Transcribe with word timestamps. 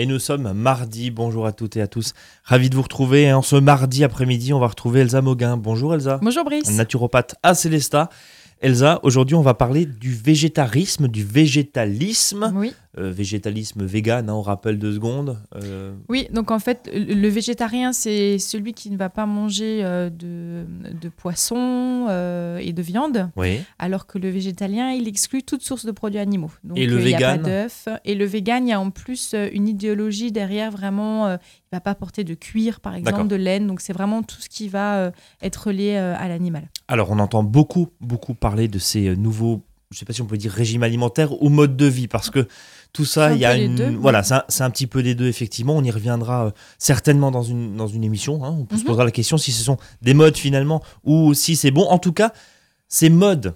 Et 0.00 0.06
nous 0.06 0.20
sommes 0.20 0.52
mardi. 0.52 1.10
Bonjour 1.10 1.44
à 1.44 1.50
toutes 1.50 1.76
et 1.76 1.80
à 1.80 1.88
tous. 1.88 2.14
Ravi 2.44 2.70
de 2.70 2.76
vous 2.76 2.82
retrouver. 2.82 3.24
Et 3.24 3.32
en 3.32 3.42
ce 3.42 3.56
mardi 3.56 4.04
après-midi, 4.04 4.52
on 4.52 4.60
va 4.60 4.68
retrouver 4.68 5.00
Elsa 5.00 5.22
Moguin. 5.22 5.56
Bonjour 5.56 5.92
Elsa. 5.92 6.20
Bonjour 6.22 6.44
Brice. 6.44 6.70
Naturopathe 6.70 7.34
à 7.42 7.56
Célesta. 7.56 8.08
Elsa, 8.60 9.00
aujourd'hui, 9.02 9.34
on 9.34 9.42
va 9.42 9.54
parler 9.54 9.86
du 9.86 10.12
végétarisme, 10.12 11.08
du 11.08 11.24
végétalisme. 11.24 12.52
Oui. 12.54 12.74
Euh, 12.96 13.10
végétalisme 13.12 13.84
vegan, 13.84 14.30
hein, 14.30 14.32
on 14.32 14.40
rappelle 14.40 14.78
deux 14.78 14.94
secondes. 14.94 15.38
Euh, 15.56 15.92
Oui, 16.08 16.26
donc 16.32 16.50
en 16.50 16.58
fait, 16.58 16.90
le 16.94 17.28
végétarien, 17.28 17.92
c'est 17.92 18.38
celui 18.38 18.72
qui 18.72 18.88
ne 18.88 18.96
va 18.96 19.10
pas 19.10 19.26
manger 19.26 19.84
euh, 19.84 20.08
de, 20.08 20.64
de 20.98 21.08
poisson 21.10 22.06
et 22.58 22.72
de 22.72 22.82
viande, 22.82 23.30
oui. 23.36 23.60
alors 23.78 24.06
que 24.06 24.18
le 24.18 24.30
végétalien, 24.30 24.92
il 24.92 25.06
exclut 25.06 25.42
toute 25.42 25.62
source 25.62 25.84
de 25.84 25.92
produits 25.92 26.18
animaux. 26.18 26.50
Donc 26.64 26.78
Et 26.78 26.86
le 26.86 26.98
il 27.00 27.10
y 27.10 27.14
a 27.14 27.18
pas 27.18 27.36
vegan 27.36 27.42
d'œufs. 27.42 27.88
Et 28.06 28.14
le 28.14 28.24
vegan, 28.24 28.66
il 28.66 28.70
y 28.70 28.72
a 28.72 28.80
en 28.80 28.90
plus 28.90 29.34
une 29.52 29.68
idéologie 29.68 30.32
derrière, 30.32 30.70
vraiment, 30.70 31.30
il 31.30 31.38
va 31.72 31.80
pas 31.80 31.94
porter 31.94 32.24
de 32.24 32.32
cuir, 32.32 32.80
par 32.80 32.94
exemple, 32.94 33.28
de 33.28 33.36
laine. 33.36 33.66
Donc 33.66 33.82
c'est 33.82 33.92
vraiment 33.92 34.22
tout 34.22 34.40
ce 34.40 34.48
qui 34.48 34.68
va 34.68 35.12
être 35.42 35.70
lié 35.72 35.96
à 35.96 36.26
l'animal. 36.26 36.68
Alors, 36.88 37.10
on 37.10 37.18
entend 37.18 37.42
beaucoup, 37.42 37.88
beaucoup 38.00 38.32
parler 38.32 38.66
de 38.66 38.78
ces 38.78 39.14
nouveaux, 39.14 39.62
je 39.90 39.96
ne 39.96 39.98
sais 39.98 40.04
pas 40.06 40.14
si 40.14 40.22
on 40.22 40.26
peut 40.26 40.38
dire 40.38 40.52
régime 40.52 40.82
alimentaire 40.82 41.42
ou 41.42 41.50
mode 41.50 41.76
de 41.76 41.86
vie, 41.86 42.08
parce 42.08 42.30
que 42.30 42.48
tout 42.92 43.04
ça, 43.04 43.32
il 43.32 43.38
y 43.38 43.44
a 43.44 43.56
une, 43.56 43.74
deux, 43.76 43.90
voilà, 43.96 44.22
c'est 44.22 44.34
un, 44.34 44.66
un 44.66 44.70
petit 44.70 44.86
peu 44.86 45.02
des 45.02 45.14
deux 45.14 45.28
effectivement. 45.28 45.76
On 45.76 45.84
y 45.84 45.90
reviendra 45.90 46.46
euh, 46.46 46.50
certainement 46.78 47.30
dans 47.30 47.42
une 47.42 47.76
dans 47.76 47.86
une 47.86 48.02
émission. 48.04 48.44
hein. 48.44 48.66
On 48.70 48.76
se 48.76 48.80
Mhm. 48.82 48.86
posera 48.86 49.04
la 49.04 49.10
question 49.10 49.36
si 49.38 49.52
ce 49.52 49.62
sont 49.62 49.76
des 50.02 50.14
modes 50.14 50.36
finalement 50.36 50.82
ou 51.04 51.34
si 51.34 51.54
c'est 51.54 51.70
bon. 51.70 51.84
En 51.86 51.98
tout 51.98 52.12
cas, 52.12 52.32
ces 52.88 53.10
modes, 53.10 53.54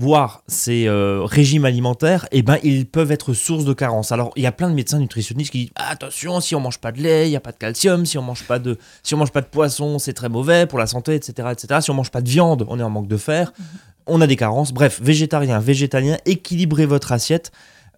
voire 0.00 0.44
ces 0.46 0.86
euh, 0.86 1.22
régimes 1.24 1.64
alimentaires, 1.64 2.28
eh 2.30 2.42
ben, 2.42 2.58
ils 2.62 2.86
peuvent 2.86 3.10
être 3.10 3.32
source 3.34 3.64
de 3.64 3.72
carence. 3.72 4.12
Alors, 4.12 4.30
il 4.36 4.42
y 4.44 4.46
a 4.46 4.52
plein 4.52 4.68
de 4.70 4.74
médecins 4.74 4.98
nutritionnistes 5.00 5.50
qui 5.50 5.58
disent 5.58 5.70
Ah, 5.74 5.90
attention, 5.90 6.40
si 6.40 6.54
on 6.54 6.60
mange 6.60 6.78
pas 6.78 6.92
de 6.92 7.00
lait, 7.00 7.28
il 7.28 7.32
y 7.32 7.36
a 7.36 7.40
pas 7.40 7.50
de 7.52 7.56
calcium. 7.56 8.06
Si 8.06 8.16
on 8.18 8.22
mange 8.22 8.44
pas 8.44 8.60
de, 8.60 8.78
si 9.02 9.14
on 9.14 9.16
mange 9.18 9.32
pas 9.32 9.40
de 9.40 9.46
poisson, 9.46 9.98
c'est 9.98 10.12
très 10.12 10.28
mauvais 10.28 10.66
pour 10.66 10.78
la 10.78 10.86
santé, 10.86 11.14
etc., 11.16 11.48
etc. 11.50 11.80
Si 11.80 11.90
on 11.90 11.94
mange 11.94 12.10
pas 12.12 12.20
de 12.20 12.28
viande, 12.28 12.64
on 12.68 12.78
est 12.78 12.82
en 12.82 12.90
manque 12.90 13.08
de 13.08 13.16
fer. 13.16 13.52
On 14.06 14.20
a 14.20 14.26
des 14.28 14.36
carences. 14.36 14.72
Bref, 14.72 15.00
végétarien, 15.02 15.58
végétalien, 15.58 16.16
équilibrez 16.26 16.86
votre 16.86 17.10
assiette. 17.12 17.50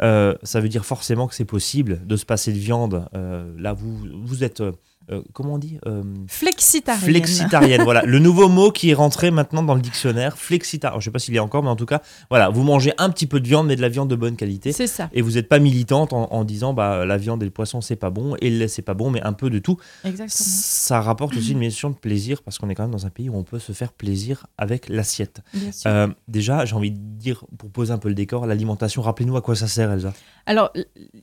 Euh, 0.03 0.35
ça 0.43 0.61
veut 0.61 0.69
dire 0.69 0.85
forcément 0.85 1.29
que 1.29 1.35
c'est 1.35 1.45
possible 1.45 2.07
de 2.07 2.17
se 2.17 2.25
passer 2.25 2.53
de 2.53 2.59
viande. 2.59 3.09
Euh, 3.15 3.53
là, 3.59 3.73
vous, 3.73 3.99
vous 4.23 4.45
êtes, 4.45 4.63
euh, 5.11 5.23
comment 5.33 5.55
on 5.55 5.59
dit 5.59 5.79
Euh, 5.87 6.03
Flexitarienne. 6.29 7.05
Flexitarienne, 7.11 7.83
voilà. 7.83 8.03
Le 8.05 8.19
nouveau 8.19 8.49
mot 8.49 8.71
qui 8.71 8.91
est 8.91 8.95
rentré 8.95 9.31
maintenant 9.31 9.63
dans 9.63 9.75
le 9.75 9.81
dictionnaire, 9.81 10.39
flexitarien. 10.39 10.99
Je 11.01 11.05
sais 11.05 11.11
pas 11.11 11.19
s'il 11.19 11.35
y 11.35 11.37
est 11.37 11.41
encore, 11.41 11.63
mais 11.63 11.69
en 11.71 11.77
tout 11.77 11.87
cas, 11.87 12.03
voilà. 12.29 12.49
Vous 12.49 12.63
mangez 12.63 12.93
un 12.99 13.11
petit 13.11 13.27
peu 13.27 13.41
de 13.41 13.47
viande, 13.49 13.67
mais 13.67 13.77
de 13.77 13.81
la 13.83 13.89
viande 13.89 14.09
de 14.09 14.17
bonne 14.17 14.37
qualité. 14.37 14.73
C'est 14.73 14.87
ça, 14.87 15.09
Et 15.13 15.23
vous 15.23 15.33
n'êtes 15.33 15.49
pas 15.49 15.59
militante 15.59 16.13
en, 16.13 16.33
en 16.33 16.45
disant 16.45 16.73
bah 16.75 17.05
la 17.05 17.17
viande 17.17 17.43
et 17.43 17.47
le 17.47 17.51
poisson 17.51 17.81
c'est 17.81 17.97
pas 17.97 18.11
bon 18.11 18.37
et 18.41 18.51
le 18.51 18.59
lait 18.59 18.69
c'est 18.69 18.83
pas 18.83 18.95
bon 18.95 19.11
mais 19.11 19.23
un 19.23 19.33
peu 19.33 19.51
de 19.51 19.59
tout. 19.59 19.77
exactement. 20.05 20.29
Ça 20.31 21.01
rapporte 21.01 21.37
aussi 21.37 21.53
une 21.53 21.61
notion 21.61 21.91
de 21.91 21.95
plaisir 21.97 22.43
parce 22.43 22.59
qu'on 22.59 22.69
est 22.69 22.75
quand 22.75 22.85
même 22.85 22.91
dans 22.93 23.07
un 23.07 23.11
pays 23.11 23.29
où 23.29 23.37
on 23.37 23.45
peut 23.45 23.59
se 23.59 23.73
faire 23.73 23.93
plaisir 23.93 24.47
avec 24.59 24.89
l'assiette. 24.89 25.41
Bien 25.55 25.73
sûr. 25.73 25.91
Euh, 25.91 26.07
déjà 26.29 26.65
j'ai 26.65 26.75
envie 26.75 26.91
de 26.93 26.99
dire 26.99 27.45
pour 27.59 27.71
poser 27.71 27.93
un 27.93 27.99
peu 27.99 28.09
le 28.09 28.15
décor 28.15 28.47
l'alimentation. 28.47 29.03
Rappelez-nous 29.03 29.37
à 29.37 29.43
quoi 29.43 29.55
ça 29.57 29.67
sert 29.67 29.91
Elsa? 29.91 30.13
Alors, 30.47 30.73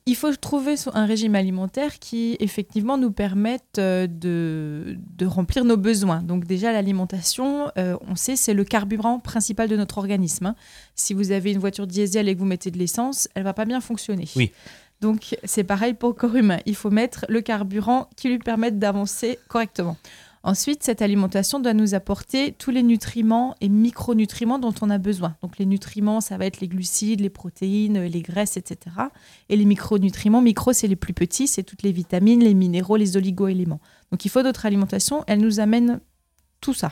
il 0.05 0.15
faut 0.15 0.33
trouver 0.35 0.75
un 0.93 1.05
régime 1.05 1.35
alimentaire 1.35 1.99
qui, 1.99 2.37
effectivement, 2.39 2.97
nous 2.97 3.11
permette 3.11 3.76
euh, 3.79 4.07
de, 4.07 4.97
de 5.17 5.25
remplir 5.25 5.65
nos 5.65 5.77
besoins. 5.77 6.21
Donc, 6.21 6.45
déjà, 6.45 6.71
l'alimentation, 6.71 7.69
euh, 7.77 7.97
on 8.07 8.15
sait, 8.15 8.35
c'est 8.35 8.53
le 8.53 8.63
carburant 8.63 9.19
principal 9.19 9.67
de 9.69 9.75
notre 9.75 9.97
organisme. 9.97 10.47
hein. 10.47 10.55
Si 10.95 11.13
vous 11.13 11.31
avez 11.31 11.51
une 11.51 11.59
voiture 11.59 11.87
diesel 11.87 12.27
et 12.27 12.33
que 12.35 12.39
vous 12.39 12.45
mettez 12.45 12.71
de 12.71 12.77
l'essence, 12.77 13.27
elle 13.35 13.43
va 13.43 13.53
pas 13.53 13.65
bien 13.65 13.81
fonctionner. 13.81 14.27
Oui. 14.35 14.51
Donc, 14.99 15.37
c'est 15.43 15.63
pareil 15.63 15.93
pour 15.93 16.09
le 16.09 16.15
corps 16.15 16.35
humain. 16.35 16.57
Il 16.65 16.75
faut 16.75 16.89
mettre 16.89 17.25
le 17.29 17.41
carburant 17.41 18.09
qui 18.15 18.29
lui 18.29 18.39
permette 18.39 18.79
d'avancer 18.79 19.37
correctement. 19.47 19.95
Ensuite, 20.43 20.83
cette 20.83 21.01
alimentation 21.01 21.59
doit 21.59 21.73
nous 21.73 21.93
apporter 21.93 22.53
tous 22.53 22.71
les 22.71 22.83
nutriments 22.83 23.55
et 23.59 23.69
micronutriments 23.69 24.59
dont 24.59 24.73
on 24.81 24.89
a 24.89 24.97
besoin. 24.97 25.35
Donc 25.41 25.57
les 25.57 25.65
nutriments, 25.65 26.21
ça 26.21 26.37
va 26.37 26.45
être 26.45 26.61
les 26.61 26.67
glucides, 26.67 27.21
les 27.21 27.29
protéines, 27.29 28.03
les 28.03 28.21
graisses, 28.21 28.57
etc. 28.57 28.95
Et 29.49 29.57
les 29.57 29.65
micronutriments, 29.65 30.41
micro, 30.41 30.73
c'est 30.73 30.87
les 30.87 30.95
plus 30.95 31.13
petits, 31.13 31.47
c'est 31.47 31.63
toutes 31.63 31.83
les 31.83 31.91
vitamines, 31.91 32.43
les 32.43 32.53
minéraux, 32.53 32.95
les 32.95 33.17
oligo-éléments. 33.17 33.81
Donc 34.11 34.25
il 34.25 34.29
faut 34.29 34.41
notre 34.41 34.65
alimentation, 34.65 35.23
elle 35.27 35.41
nous 35.41 35.59
amène 35.59 35.99
tout 36.61 36.73
ça. 36.73 36.91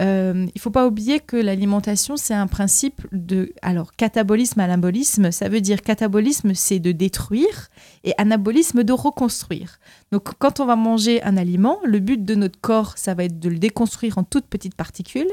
Euh, 0.00 0.46
il 0.54 0.60
faut 0.60 0.70
pas 0.70 0.86
oublier 0.86 1.20
que 1.20 1.36
l'alimentation, 1.36 2.16
c'est 2.16 2.34
un 2.34 2.46
principe 2.46 3.02
de... 3.12 3.52
Alors, 3.62 3.94
catabolisme, 3.96 4.60
anabolisme, 4.60 5.30
ça 5.32 5.48
veut 5.48 5.60
dire 5.60 5.82
catabolisme, 5.82 6.54
c'est 6.54 6.78
de 6.78 6.92
détruire, 6.92 7.68
et 8.04 8.12
anabolisme, 8.18 8.84
de 8.84 8.92
reconstruire. 8.92 9.78
Donc, 10.12 10.28
quand 10.38 10.60
on 10.60 10.66
va 10.66 10.76
manger 10.76 11.22
un 11.22 11.36
aliment, 11.36 11.78
le 11.84 11.98
but 11.98 12.24
de 12.24 12.34
notre 12.34 12.60
corps, 12.60 12.92
ça 12.96 13.14
va 13.14 13.24
être 13.24 13.38
de 13.40 13.48
le 13.48 13.58
déconstruire 13.58 14.18
en 14.18 14.22
toutes 14.24 14.46
petites 14.46 14.74
particules, 14.74 15.28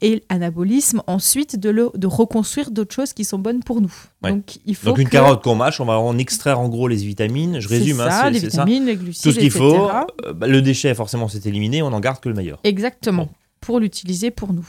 et 0.00 0.22
l'anabolisme, 0.30 1.02
ensuite, 1.06 1.58
de, 1.58 1.70
le, 1.70 1.90
de 1.94 2.06
reconstruire 2.06 2.70
d'autres 2.70 2.94
choses 2.94 3.12
qui 3.12 3.24
sont 3.24 3.38
bonnes 3.38 3.62
pour 3.62 3.80
nous. 3.80 3.92
Ouais. 4.22 4.30
Donc, 4.32 4.58
il 4.64 4.74
faut 4.76 4.86
Donc 4.86 4.98
une 4.98 5.06
que- 5.06 5.12
carotte 5.12 5.42
qu'on 5.42 5.54
mâche, 5.56 5.80
on 5.80 5.84
va 5.86 5.98
en 5.98 6.16
extraire 6.18 6.60
en 6.60 6.68
gros 6.68 6.88
les 6.88 6.96
vitamines. 6.96 7.58
Je 7.60 7.68
résume, 7.68 8.00
hein, 8.00 8.10
ça, 8.10 8.30
les 8.30 8.40
ça. 8.40 8.46
vitamines, 8.48 8.86
les 8.86 8.96
glucides, 8.96 9.22
Tout 9.24 9.32
ce 9.32 9.38
qu'il 9.40 9.50
faut. 9.50 9.88
Euh, 9.90 10.32
bah, 10.32 10.46
le 10.46 10.62
déchet 10.62 10.94
forcément 10.94 11.28
c'est 11.28 11.46
éliminé, 11.46 11.82
on 11.82 11.88
en 11.92 12.00
garde 12.00 12.20
que 12.20 12.28
le 12.28 12.34
meilleur. 12.34 12.60
Exactement, 12.64 13.24
Bon. 13.24 13.28
Pour 13.64 13.80
l'utiliser 13.80 14.30
pour 14.30 14.52
nous. 14.52 14.68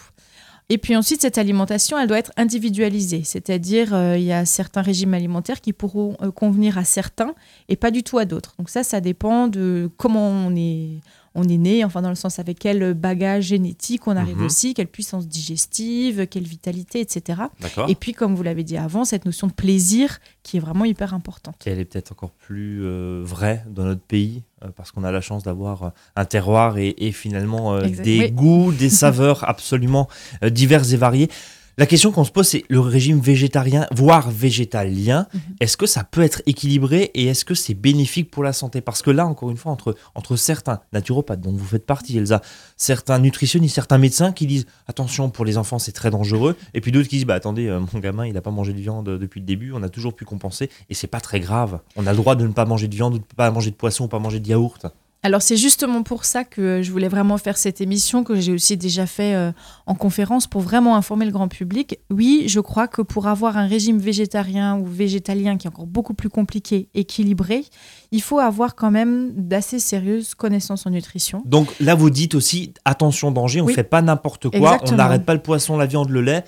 Et 0.70 0.80
puis 0.80 0.96
ensuite, 0.96 1.22
cette 1.22 1.38
alimentation, 1.38 2.00
elle 2.00 2.08
doit 2.08 2.18
être 2.18 2.32
individualisée. 2.38 3.22
C'est-à-dire, 3.24 3.94
euh, 3.94 4.18
il 4.18 4.24
y 4.24 4.32
a 4.34 4.46
certains 4.46 4.82
régimes 4.82 5.14
alimentaires 5.14 5.62
qui 5.62 5.74
pourront 5.74 6.18
euh, 6.24 6.32
convenir 6.32 6.80
à 6.80 6.84
certains 6.84 7.36
et 7.70 7.76
pas 7.76 7.92
du 7.92 8.02
tout 8.02 8.18
à 8.18 8.26
d'autres. 8.26 8.56
Donc 8.58 8.70
ça, 8.70 8.84
ça 8.84 9.00
dépend 9.00 9.48
de 9.48 9.92
comment 9.98 10.28
on 10.28 10.56
est, 10.56 11.02
on 11.36 11.44
est 11.44 11.58
né, 11.58 11.84
enfin 11.84 12.02
dans 12.02 12.10
le 12.10 12.16
sens 12.16 12.40
avec 12.40 12.58
quel 12.58 12.96
bagage 12.96 13.44
génétique 13.44 14.08
on 14.08 14.16
arrive 14.18 14.38
Mhm. 14.38 14.46
aussi, 14.46 14.74
quelle 14.74 14.88
puissance 14.88 15.28
digestive, 15.28 16.26
quelle 16.28 16.46
vitalité, 16.48 17.00
etc. 17.00 17.42
Et 17.88 17.94
puis, 17.94 18.14
comme 18.14 18.34
vous 18.34 18.42
l'avez 18.44 18.64
dit 18.64 18.78
avant, 18.78 19.06
cette 19.06 19.26
notion 19.26 19.46
de 19.48 19.54
plaisir 19.54 20.18
qui 20.42 20.58
est 20.58 20.62
vraiment 20.62 20.86
hyper 20.86 21.14
importante. 21.14 21.58
Et 21.68 21.70
elle 21.72 21.80
est 21.80 21.86
peut-être 21.86 22.12
encore 22.14 22.32
plus 22.32 22.84
euh, 22.84 23.22
vraie 23.24 23.64
dans 23.70 23.84
notre 23.84 24.02
pays 24.02 24.42
parce 24.76 24.92
qu'on 24.92 25.04
a 25.04 25.12
la 25.12 25.22
chance 25.22 25.44
d'avoir 25.44 25.84
euh, 25.84 25.90
un 26.16 26.26
terroir 26.26 26.78
et, 26.78 26.96
et 26.98 27.12
finalement 27.12 27.76
euh, 27.76 27.82
des 27.82 28.20
oui. 28.20 28.32
goûts, 28.32 28.72
des 28.72 28.90
saveurs 29.02 29.48
absolument 29.48 30.08
euh, 30.44 30.50
diverses 30.50 30.92
et 30.92 30.98
variées. 30.98 31.30
La 31.78 31.86
question 31.86 32.14
qu'on 32.14 32.24
se 32.24 32.32
pose, 32.32 32.48
c'est 32.48 32.64
le 32.70 32.80
régime 32.80 33.20
végétarien, 33.20 33.86
voire 33.94 34.32
végétalien, 34.32 35.28
Mhm. 35.34 35.40
est-ce 35.60 35.76
que 35.76 35.86
ça 35.86 36.06
peut 36.06 36.22
être 36.22 36.42
équilibré 36.46 37.12
et 37.14 37.26
est-ce 37.26 37.44
que 37.44 37.54
c'est 37.54 37.74
bénéfique 37.74 38.32
pour 38.32 38.44
la 38.44 38.54
santé? 38.54 38.80
Parce 38.80 39.02
que 39.02 39.12
là, 39.12 39.26
encore 39.28 39.50
une 39.52 39.58
fois, 39.58 39.74
entre, 39.74 39.94
entre 40.16 40.38
certains 40.38 40.80
naturopathes, 40.94 41.42
dont 41.42 41.52
vous 41.52 41.66
faites 41.66 41.86
partie, 41.86 42.18
Elsa, 42.18 42.42
certains 42.78 43.20
nutritionnistes, 43.20 43.76
certains 43.76 43.98
médecins 43.98 44.32
qui 44.32 44.48
disent 44.48 44.68
attention, 44.88 45.30
pour 45.30 45.44
les 45.44 45.58
enfants, 45.58 45.78
c'est 45.78 45.92
très 45.92 46.12
dangereux, 46.12 46.56
et 46.74 46.80
puis 46.80 46.94
d'autres 46.94 47.10
qui 47.10 47.18
disent 47.18 47.26
bah 47.26 47.34
attendez, 47.36 47.68
euh, 47.68 47.82
mon 47.94 48.00
gamin, 48.00 48.26
il 48.26 48.34
n'a 48.34 48.42
pas 48.42 48.52
mangé 48.52 48.72
de 48.72 48.80
viande 48.80 49.10
euh, 49.10 49.18
depuis 49.18 49.42
le 49.42 49.46
début, 49.46 49.74
on 49.74 49.84
a 49.84 49.90
toujours 49.90 50.16
pu 50.16 50.24
compenser, 50.24 50.70
et 50.90 50.94
c'est 50.94 51.08
pas 51.08 51.20
très 51.20 51.42
grave. 51.42 51.80
On 51.98 52.08
a 52.08 52.12
le 52.12 52.18
droit 52.18 52.36
de 52.36 52.48
ne 52.48 52.54
pas 52.54 52.64
manger 52.64 52.88
de 52.88 52.96
viande, 52.96 53.16
ou 53.16 53.20
de 53.20 53.24
pas 53.36 53.52
manger 53.52 53.72
de 53.72 53.76
poisson, 53.76 54.06
ou 54.06 54.08
pas 54.08 54.20
manger 54.20 54.40
de 54.40 54.48
yaourt. 54.48 54.86
Alors 55.26 55.42
c'est 55.42 55.58
justement 55.58 56.04
pour 56.04 56.24
ça 56.24 56.44
que 56.44 56.84
je 56.84 56.92
voulais 56.92 57.08
vraiment 57.08 57.40
faire 57.40 57.58
cette 57.58 57.82
émission, 57.82 58.24
que 58.24 58.36
j'ai 58.40 58.52
aussi 58.52 58.78
déjà 58.78 59.08
fait 59.08 59.34
euh, 59.34 59.52
en 59.88 59.96
conférence 59.96 60.46
pour 60.46 60.62
vraiment 60.62 60.96
informer 60.96 61.26
le 61.26 61.32
grand 61.32 61.48
public. 61.48 61.98
Oui, 62.12 62.44
je 62.46 62.60
crois 62.60 62.88
que 62.88 63.02
pour 63.02 63.26
avoir 63.28 63.58
un 63.58 63.66
régime 63.66 63.98
végétarien 63.98 64.78
ou 64.78 64.86
végétalien 64.86 65.58
qui 65.58 65.66
est 65.66 65.72
encore 65.72 65.88
beaucoup 65.88 66.14
plus 66.14 66.30
compliqué, 66.30 66.90
équilibré, 66.94 67.66
il 68.12 68.22
faut 68.22 68.38
avoir 68.38 68.76
quand 68.76 68.92
même 68.92 69.32
d'assez 69.36 69.80
sérieuses 69.80 70.36
connaissances 70.36 70.86
en 70.86 70.92
nutrition. 70.92 71.42
Donc 71.46 71.70
là, 71.80 71.96
vous 71.96 72.12
dites 72.12 72.36
aussi 72.36 72.76
attention 72.86 73.32
danger, 73.32 73.62
on 73.62 73.66
Oui. 73.66 73.74
fait 73.74 73.84
pas 73.84 74.04
n'importe 74.04 74.52
quoi, 74.52 74.60
Exactement. 74.60 74.92
on 74.94 74.98
n'arrête 74.98 75.26
pas 75.26 75.34
le 75.34 75.42
poisson, 75.42 75.76
la 75.76 75.88
viande, 75.88 76.12
le 76.12 76.22
lait, 76.22 76.44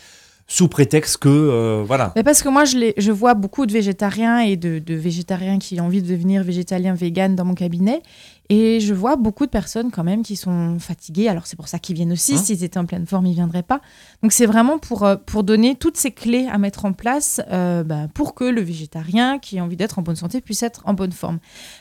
sous 0.50 0.70
prétexte 0.70 1.18
que 1.18 1.28
euh, 1.28 1.84
voilà. 1.86 2.14
Mais 2.16 2.24
parce 2.24 2.42
que 2.42 2.48
moi, 2.48 2.64
je, 2.64 3.12
vois 3.12 3.34
beaucoup 3.34 3.66
de 3.66 3.74
végétariens 3.74 4.40
et 4.40 4.56
de, 4.56 4.80
de 4.80 4.96
végétariens 4.96 5.60
qui 5.60 5.80
ont 5.82 5.86
envie 5.86 6.02
de 6.02 6.08
devenir 6.08 6.42
végétaliens, 6.42 6.94
vegan 6.94 7.36
dans 7.36 7.44
mon 7.44 7.54
cabinet. 7.54 8.02
Et 8.50 8.80
je 8.80 8.94
vois 8.94 9.18
beaucoup 9.18 9.46
de 9.46 9.52
personnes 9.52 9.92
quand 9.92 10.06
même 10.06 10.24
qui 10.24 10.38
sont 10.38 10.80
fatiguées. 10.80 11.28
Alors 11.28 11.48
c'est 11.48 11.58
pour 11.58 11.68
ça 11.68 11.80
qu'ils 11.80 11.96
viennent 11.96 12.14
aussi. 12.14 12.36
Hein 12.36 12.38
S'ils 12.38 12.64
étaient 12.64 12.78
en 12.78 12.86
pleine 12.86 13.06
forme, 13.06 13.26
ils 13.26 13.34
viendraient 13.34 13.64
pas. 13.64 13.82
Donc 14.24 14.32
c'est 14.32 14.46
vraiment 14.46 14.80
pour, 14.80 15.04
euh, 15.04 15.18
pour 15.18 15.44
donner 15.44 15.76
toutes 15.76 15.98
ces 15.98 16.12
clés 16.12 16.48
à 16.50 16.58
mettre 16.58 16.86
en 16.86 16.94
place 16.94 17.42
euh, 17.52 17.84
bah, 17.84 18.08
pour 18.14 18.34
que 18.34 18.46
le 18.46 18.62
végétarien 18.62 19.40
qui 19.40 19.60
a 19.60 19.64
envie 19.64 19.76
d'être 19.76 20.00
en 20.00 20.02
bonne 20.02 20.16
santé 20.16 20.40
puisse 20.40 20.64
être 20.64 20.82
en 20.86 20.94
bonne 20.94 21.12
forme. 21.12 21.40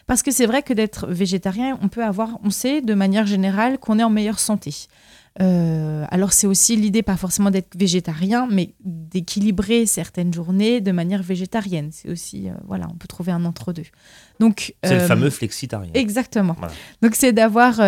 Parce 0.09 0.25
que 0.25 0.33
c'est 0.33 0.47
vrai 0.47 0.63
que 0.63 0.73
d'être 0.73 1.07
végétarien, 1.07 1.79
on 1.83 1.89
peut 1.89 2.03
avoir, 2.03 2.39
on 2.43 2.51
sait 2.51 2.81
de 2.81 2.95
manière 2.95 3.27
générale 3.27 3.79
qu'on 3.79 4.01
est 4.01 4.05
en 4.05 4.11
meilleure 4.11 4.41
santé. 4.41 4.89
Euh, 5.41 6.05
alors 6.11 6.33
c'est 6.33 6.47
aussi 6.47 6.77
l'idée, 6.77 7.03
pas 7.03 7.17
forcément 7.17 7.51
d'être 7.51 7.77
végétarien, 7.77 8.49
mais 8.51 8.75
d'équilibrer 8.81 9.87
certaines 9.87 10.33
journées 10.33 10.81
de 10.81 10.93
manière 10.93 11.23
végétarienne. 11.23 11.91
C'est 11.93 12.11
aussi, 12.11 12.49
euh, 12.49 12.53
voilà, 12.67 12.87
on 12.91 12.97
peut 12.97 13.09
trouver 13.09 13.33
un 13.33 13.45
entre-deux. 13.45 13.85
Donc 14.41 14.75
C'est 14.83 14.95
le 14.95 15.01
euh, 15.03 15.07
fameux 15.07 15.31
flexitarien. 15.31 15.91
Exactement. 15.95 16.55
Voilà. 16.59 16.73
Donc 17.03 17.15
c'est 17.15 17.33
d'avoir 17.33 17.81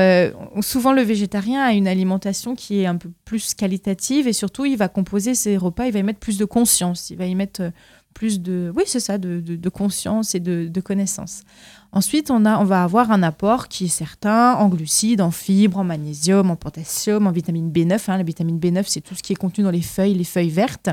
souvent 0.60 0.92
le 0.92 1.02
végétarien 1.02 1.62
a 1.62 1.72
une 1.72 1.88
alimentation 1.88 2.54
qui 2.54 2.80
est 2.80 2.86
un 2.86 2.96
peu 2.96 3.10
plus 3.24 3.54
qualitative 3.54 4.28
et 4.28 4.32
surtout 4.32 4.64
il 4.64 4.76
va 4.76 4.88
composer 4.88 5.34
ses 5.34 5.56
repas, 5.56 5.86
il 5.86 5.92
va 5.92 6.00
y 6.00 6.02
mettre 6.02 6.20
plus 6.20 6.38
de 6.38 6.44
conscience, 6.44 7.10
il 7.10 7.16
va 7.16 7.26
y 7.26 7.34
mettre 7.34 7.70
plus 8.14 8.40
de, 8.40 8.72
oui, 8.74 8.82
c'est 8.86 9.00
ça, 9.00 9.18
de, 9.18 9.40
de, 9.40 9.68
conscience 9.68 10.34
et 10.34 10.40
de, 10.40 10.66
de 10.68 10.80
connaissance. 10.80 11.42
Ensuite, 11.92 12.30
on, 12.30 12.44
a, 12.44 12.58
on 12.58 12.64
va 12.64 12.82
avoir 12.82 13.12
un 13.12 13.22
apport 13.22 13.68
qui 13.68 13.84
est 13.84 13.88
certain 13.88 14.54
en 14.54 14.68
glucides, 14.68 15.20
en 15.20 15.30
fibres, 15.30 15.78
en 15.78 15.84
magnésium, 15.84 16.50
en 16.50 16.56
potassium, 16.56 17.26
en 17.26 17.30
vitamine 17.30 17.70
B9. 17.70 18.00
Hein. 18.08 18.16
La 18.16 18.24
vitamine 18.24 18.58
B9, 18.58 18.84
c'est 18.86 19.00
tout 19.00 19.14
ce 19.14 19.22
qui 19.22 19.32
est 19.32 19.36
contenu 19.36 19.64
dans 19.64 19.70
les 19.70 19.82
feuilles, 19.82 20.14
les 20.14 20.24
feuilles 20.24 20.50
vertes 20.50 20.90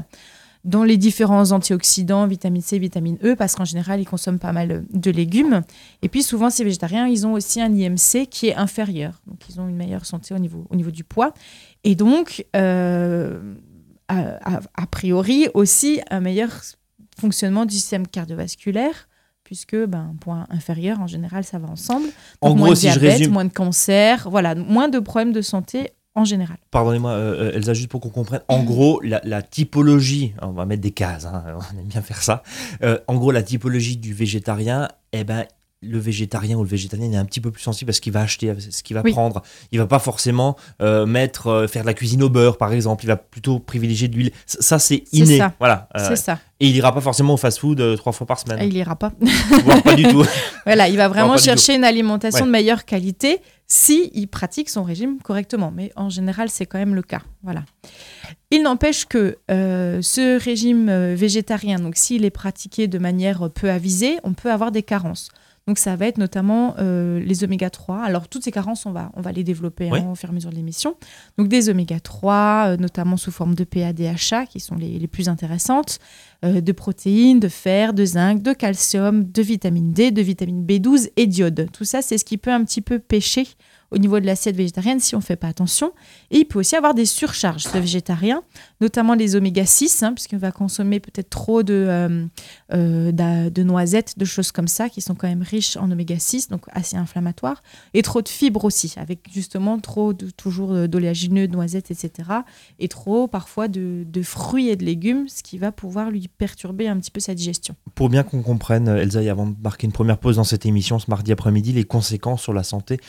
dans 0.65 0.83
les 0.83 0.97
différents 0.97 1.51
antioxydants, 1.51 2.25
vitamine 2.25 2.61
C, 2.61 2.79
vitamine 2.79 3.17
E, 3.23 3.35
parce 3.35 3.55
qu'en 3.55 3.65
général, 3.65 4.01
ils 4.01 4.05
consomment 4.05 4.39
pas 4.39 4.51
mal 4.51 4.83
de 4.89 5.11
légumes. 5.11 5.61
Et 6.01 6.09
puis 6.09 6.23
souvent, 6.23 6.49
ces 6.49 6.63
végétariens, 6.63 7.07
ils 7.07 7.25
ont 7.27 7.33
aussi 7.33 7.61
un 7.61 7.71
IMC 7.71 8.27
qui 8.29 8.47
est 8.47 8.55
inférieur. 8.55 9.21
Donc, 9.27 9.39
ils 9.47 9.61
ont 9.61 9.67
une 9.67 9.75
meilleure 9.75 10.05
santé 10.05 10.33
au 10.33 10.39
niveau, 10.39 10.65
au 10.71 10.75
niveau 10.75 10.89
du 10.89 11.03
poids. 11.03 11.33
Et 11.83 11.95
donc, 11.95 12.45
euh, 12.55 13.53
a, 14.09 14.87
priori, 14.89 15.47
aussi 15.53 16.01
un 16.09 16.19
meilleur 16.19 16.49
fonctionnement 17.19 17.65
du 17.65 17.75
système 17.75 18.07
cardiovasculaire 18.07 19.07
puisque 19.43 19.75
ben, 19.75 20.15
point 20.19 20.47
inférieur, 20.49 20.99
en 20.99 21.07
général, 21.07 21.43
ça 21.43 21.59
va 21.59 21.69
ensemble. 21.69 22.07
en 22.41 22.49
gros, 22.49 22.57
moins 22.57 22.69
de 22.71 22.75
si 22.75 22.87
diabète, 22.87 23.01
je 23.01 23.17
résume... 23.17 23.31
moins 23.33 23.45
de 23.45 23.53
cancer, 23.53 24.27
voilà, 24.29 24.55
moins 24.55 24.89
de 24.89 24.99
problèmes 24.99 25.33
de 25.33 25.41
santé 25.41 25.91
en 26.15 26.25
général. 26.25 26.57
Pardonnez-moi, 26.71 27.11
euh, 27.11 27.51
Elsa, 27.53 27.73
juste 27.73 27.89
pour 27.89 28.01
qu'on 28.01 28.09
comprenne. 28.09 28.41
En 28.47 28.63
gros, 28.63 29.01
la, 29.01 29.41
typologie, 29.43 30.33
on 30.41 30.51
va 30.51 30.65
mettre 30.65 30.81
des 30.81 30.91
cases, 30.91 31.25
hein, 31.25 31.43
on 31.55 31.79
aime 31.79 31.85
bien 31.85 32.01
faire 32.01 32.23
ça. 32.23 32.41
Euh, 32.81 32.97
en 33.07 33.15
gros, 33.15 33.31
la 33.31 33.43
typologie 33.43 33.97
du 33.97 34.13
végétarien, 34.13 34.87
eh 35.11 35.23
ben, 35.23 35.45
le 35.81 35.99
végétarien 35.99 36.57
ou 36.57 36.63
le 36.63 36.69
végétalien 36.69 37.11
est 37.11 37.17
un 37.17 37.25
petit 37.25 37.41
peu 37.41 37.51
plus 37.51 37.61
sensible 37.61 37.87
parce 37.87 37.99
qu'il 37.99 38.13
va 38.13 38.21
acheter 38.21 38.53
ce 38.59 38.81
qu'il 38.83 38.95
va 38.95 39.03
prendre. 39.03 39.41
Il 39.71 39.79
va 39.79 39.85
pas 39.85 39.99
forcément 39.99 40.55
euh, 40.81 41.05
mettre 41.05 41.47
euh, 41.47 41.67
faire 41.67 41.83
de 41.83 41.87
la 41.87 41.93
cuisine 41.93 42.23
au 42.23 42.29
beurre 42.29 42.57
par 42.57 42.73
exemple. 42.73 43.03
Il 43.03 43.07
va 43.07 43.17
plutôt 43.17 43.59
privilégier 43.59 44.07
de 44.07 44.15
l'huile. 44.15 44.31
Ça 44.45 44.79
c'est 44.79 45.03
inné. 45.11 45.37
Ça. 45.37 45.53
Voilà. 45.59 45.87
c'est 45.97 46.15
ça. 46.15 46.39
Et 46.59 46.67
il 46.67 46.75
ira 46.75 46.93
pas 46.93 47.01
forcément 47.01 47.33
au 47.33 47.37
fast-food 47.37 47.97
trois 47.97 48.13
fois 48.13 48.25
par 48.25 48.39
semaine. 48.39 48.59
il 48.61 48.75
ira 48.75 48.95
pas. 48.95 49.11
Voire 49.63 49.83
pas 49.83 49.95
du 49.95 50.03
tout. 50.07 50.25
voilà, 50.65 50.87
il 50.87 50.95
va 50.95 51.09
vraiment 51.09 51.37
chercher 51.37 51.75
une 51.75 51.83
alimentation 51.83 52.45
de 52.45 52.51
meilleure 52.51 52.85
qualité 52.85 53.41
si 53.67 54.11
il 54.13 54.27
pratique 54.27 54.69
son 54.69 54.83
régime 54.83 55.17
correctement. 55.21 55.71
Mais 55.75 55.91
en 55.97 56.09
général, 56.09 56.49
c'est 56.49 56.65
quand 56.65 56.77
même 56.77 56.95
le 56.95 57.01
cas. 57.01 57.21
Voilà. 57.43 57.63
Il 58.51 58.63
n'empêche 58.63 59.05
que 59.05 59.37
euh, 59.51 60.01
ce 60.01 60.41
régime 60.41 61.13
végétarien, 61.13 61.79
donc 61.79 61.97
s'il 61.97 62.23
est 62.23 62.29
pratiqué 62.29 62.87
de 62.87 62.99
manière 62.99 63.49
peu 63.49 63.69
avisée, 63.69 64.17
on 64.23 64.33
peut 64.33 64.51
avoir 64.51 64.71
des 64.71 64.83
carences. 64.83 65.29
Donc 65.67 65.79
ça 65.79 65.95
va 65.95 66.05
être 66.05 66.19
notamment 66.19 66.75
euh, 66.77 67.19
les 67.19 67.43
oméga 67.43 67.71
3. 67.71 68.03
Alors 68.03 68.27
toutes 68.27 68.43
ces 68.43 68.51
carences, 68.51 68.85
on 68.85 68.91
va, 68.91 69.11
on 69.15 69.21
va 69.21 69.31
les 69.31 69.43
développer 69.43 69.89
hein, 69.89 70.09
au 70.11 70.15
fur 70.15 70.29
et 70.29 70.31
à 70.31 70.35
mesure 70.35 70.51
de 70.51 70.55
l'émission. 70.55 70.95
Donc 71.39 71.47
des 71.47 71.69
oméga 71.69 71.99
3, 71.99 72.65
euh, 72.67 72.77
notamment 72.77 73.17
sous 73.17 73.31
forme 73.31 73.55
de 73.55 73.63
PADHA, 73.63 74.45
qui 74.45 74.59
sont 74.59 74.75
les, 74.75 74.99
les 74.99 75.07
plus 75.07 75.27
intéressantes, 75.27 75.99
euh, 76.43 76.61
de 76.61 76.71
protéines, 76.71 77.39
de 77.39 77.47
fer, 77.47 77.93
de 77.93 78.05
zinc, 78.05 78.43
de 78.43 78.53
calcium, 78.53 79.23
de 79.23 79.41
vitamine 79.41 79.91
D, 79.91 80.11
de 80.11 80.21
vitamine 80.21 80.63
B12 80.63 81.09
et 81.15 81.25
d'iode. 81.25 81.67
Tout 81.73 81.85
ça, 81.85 82.03
c'est 82.03 82.19
ce 82.19 82.25
qui 82.25 82.37
peut 82.37 82.51
un 82.51 82.63
petit 82.63 82.81
peu 82.81 82.99
pêcher 82.99 83.47
au 83.91 83.97
niveau 83.97 84.19
de 84.19 84.25
l'assiette 84.25 84.55
végétarienne 84.55 84.99
si 84.99 85.15
on 85.15 85.19
ne 85.19 85.23
fait 85.23 85.35
pas 85.35 85.47
attention. 85.47 85.93
Et 86.31 86.39
il 86.39 86.45
peut 86.45 86.59
aussi 86.59 86.75
avoir 86.75 86.93
des 86.93 87.05
surcharges, 87.05 87.63
ce 87.63 87.77
végétarien, 87.77 88.43
notamment 88.81 89.13
les 89.13 89.35
oméga 89.35 89.65
6, 89.65 90.03
hein, 90.03 90.13
puisqu'il 90.13 90.39
va 90.39 90.51
consommer 90.51 90.99
peut-être 90.99 91.29
trop 91.29 91.63
de, 91.63 91.73
euh, 91.73 92.25
euh, 92.73 93.11
de, 93.11 93.63
noisettes, 93.63 94.17
de 94.17 94.25
choses 94.25 94.51
comme 94.51 94.67
ça, 94.67 94.89
qui 94.89 95.01
sont 95.01 95.15
quand 95.15 95.27
même 95.27 95.43
riches 95.43 95.77
en 95.77 95.89
oméga 95.91 96.17
6, 96.17 96.49
donc 96.49 96.65
assez 96.71 96.97
inflammatoires, 96.97 97.61
et 97.93 98.01
trop 98.01 98.21
de 98.21 98.29
fibres 98.29 98.65
aussi, 98.65 98.93
avec 98.97 99.19
justement 99.31 99.79
trop 99.79 100.13
de, 100.13 100.29
toujours 100.29 100.87
d'oléagineux, 100.87 101.47
de 101.47 101.53
noisettes, 101.53 101.91
etc. 101.91 102.29
Et 102.79 102.87
trop 102.87 103.27
parfois 103.27 103.67
de, 103.67 104.05
fruits 104.23 104.69
et 104.69 104.75
de 104.75 104.83
légumes, 104.83 105.27
ce 105.27 105.43
qui 105.43 105.57
va 105.57 105.71
pouvoir 105.71 106.09
lui 106.09 106.27
perturber 106.27 106.87
un 106.87 106.97
petit 106.97 107.11
peu 107.11 107.19
sa 107.19 107.35
digestion. 107.35 107.75
Pour 107.93 108.09
bien 108.09 108.23
qu'on 108.23 108.41
comprenne, 108.41 108.87
Elsa, 108.87 109.19
avant 109.29 109.47
de 109.47 109.55
marquer 109.61 109.85
une 109.85 109.93
première 109.93 110.17
pause 110.17 110.37
dans 110.37 110.43
cette 110.43 110.65
émission 110.65 110.99
ce 110.99 111.05
mardi 111.09 111.31
après-midi, 111.31 111.73
les 111.73 111.83
conséquences 111.83 112.41
sur 112.41 112.53
la 112.53 112.63
santé 112.63 112.99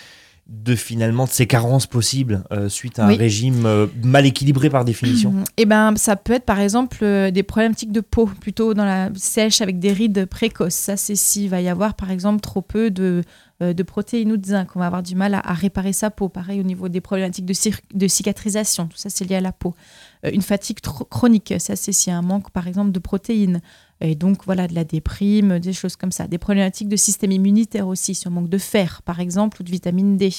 de 0.48 0.76
finalement 0.76 1.24
de 1.24 1.30
ces 1.30 1.46
carences 1.46 1.88
possibles 1.88 2.44
euh, 2.52 2.68
suite 2.68 3.00
à 3.00 3.06
un 3.06 3.16
régime 3.16 3.66
euh, 3.66 3.88
mal 4.04 4.26
équilibré 4.26 4.70
par 4.70 4.84
définition 4.84 5.34
Et 5.56 5.62
eh 5.62 5.66
ben 5.66 5.96
ça 5.96 6.14
peut 6.14 6.34
être 6.34 6.44
par 6.44 6.60
exemple 6.60 6.98
euh, 7.02 7.32
des 7.32 7.42
problématiques 7.42 7.90
de 7.90 8.00
peau 8.00 8.26
plutôt 8.26 8.72
dans 8.72 8.84
la 8.84 9.10
sèche 9.16 9.60
avec 9.60 9.80
des 9.80 9.92
rides 9.92 10.24
précoces. 10.26 10.74
Ça 10.74 10.96
c'est 10.96 11.16
s'il 11.16 11.50
va 11.50 11.60
y 11.60 11.68
avoir 11.68 11.94
par 11.94 12.12
exemple 12.12 12.40
trop 12.40 12.62
peu 12.62 12.92
de, 12.92 13.24
de 13.60 13.82
protéines 13.82 14.30
ou 14.30 14.36
de 14.36 14.46
zinc, 14.46 14.68
on 14.76 14.78
va 14.78 14.86
avoir 14.86 15.02
du 15.02 15.16
mal 15.16 15.34
à, 15.34 15.52
réparer 15.52 15.92
sa 15.92 16.10
peau. 16.10 16.28
Pareil 16.28 16.60
au 16.60 16.64
niveau 16.64 16.88
des 16.88 17.00
problématiques 17.00 17.46
de, 17.46 17.54
de 17.94 18.06
cicatrisation, 18.06 18.86
tout 18.86 18.98
ça 18.98 19.10
c'est 19.10 19.24
lié 19.24 19.36
à 19.36 19.40
la 19.40 19.52
peau. 19.52 19.74
une 20.22 20.42
fatigue 20.42 20.78
chronique, 20.80 21.54
ça 21.58 21.74
c'est 21.74 21.92
s'il 21.92 22.12
y 22.12 22.14
a 22.14 22.18
un 22.18 22.22
manque 22.22 22.50
par 22.50 22.68
exemple 22.68 22.92
de 22.92 23.00
protéines. 23.00 23.60
Et 24.00 24.14
donc, 24.14 24.44
voilà, 24.44 24.68
de 24.68 24.74
la 24.74 24.84
déprime, 24.84 25.58
des 25.58 25.72
choses 25.72 25.96
comme 25.96 26.12
ça. 26.12 26.26
Des 26.26 26.38
problématiques 26.38 26.88
de 26.88 26.96
système 26.96 27.32
immunitaire 27.32 27.88
aussi, 27.88 28.14
si 28.14 28.28
on 28.28 28.30
manque 28.30 28.50
de 28.50 28.58
fer, 28.58 29.00
par 29.02 29.20
exemple, 29.20 29.60
ou 29.60 29.64
de 29.64 29.70
vitamine 29.70 30.16
D. 30.16 30.30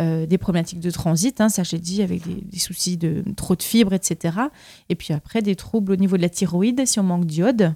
Euh, 0.00 0.26
des 0.26 0.38
problématiques 0.38 0.80
de 0.80 0.90
transit, 0.90 1.40
hein, 1.40 1.48
ça 1.48 1.64
j'ai 1.64 1.78
dit, 1.78 2.02
avec 2.02 2.22
des, 2.22 2.58
soucis 2.58 2.96
de 2.96 3.24
trop 3.36 3.56
de 3.56 3.62
fibres, 3.62 3.94
etc. 3.94 4.36
Et 4.88 4.94
puis 4.94 5.12
après, 5.12 5.42
des 5.42 5.56
troubles 5.56 5.92
au 5.92 5.96
niveau 5.96 6.16
de 6.16 6.22
la 6.22 6.28
thyroïde, 6.28 6.86
si 6.86 6.98
on 7.00 7.04
manque 7.04 7.26
d'iode. 7.26 7.74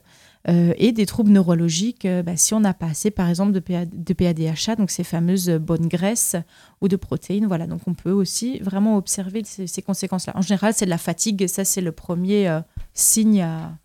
Euh, 0.48 0.72
et 0.76 0.90
des 0.90 1.06
troubles 1.06 1.30
neurologiques, 1.30 2.04
euh, 2.04 2.24
bah, 2.24 2.36
si 2.36 2.52
on 2.52 2.58
n'a 2.58 2.74
pas 2.74 2.86
assez, 2.86 3.12
par 3.12 3.28
exemple, 3.28 3.52
de, 3.52 3.62
de 3.92 4.12
PADHA, 4.12 4.74
donc 4.74 4.90
ces 4.90 5.04
fameuses 5.04 5.50
bonnes 5.50 5.86
graisses 5.86 6.34
ou 6.80 6.88
de 6.88 6.96
protéines. 6.96 7.46
Voilà, 7.46 7.68
donc 7.68 7.82
on 7.86 7.94
peut 7.94 8.10
aussi 8.10 8.58
vraiment 8.58 8.96
observer 8.96 9.42
ces, 9.44 9.68
ces 9.68 9.82
conséquences-là. 9.82 10.32
En 10.36 10.42
général, 10.42 10.74
c'est 10.74 10.84
de 10.84 10.90
la 10.90 10.98
fatigue, 10.98 11.46
ça 11.46 11.64
c'est 11.64 11.80
le 11.80 11.92
premier 11.92 12.60
signe 12.92 13.42
à, 13.42 13.78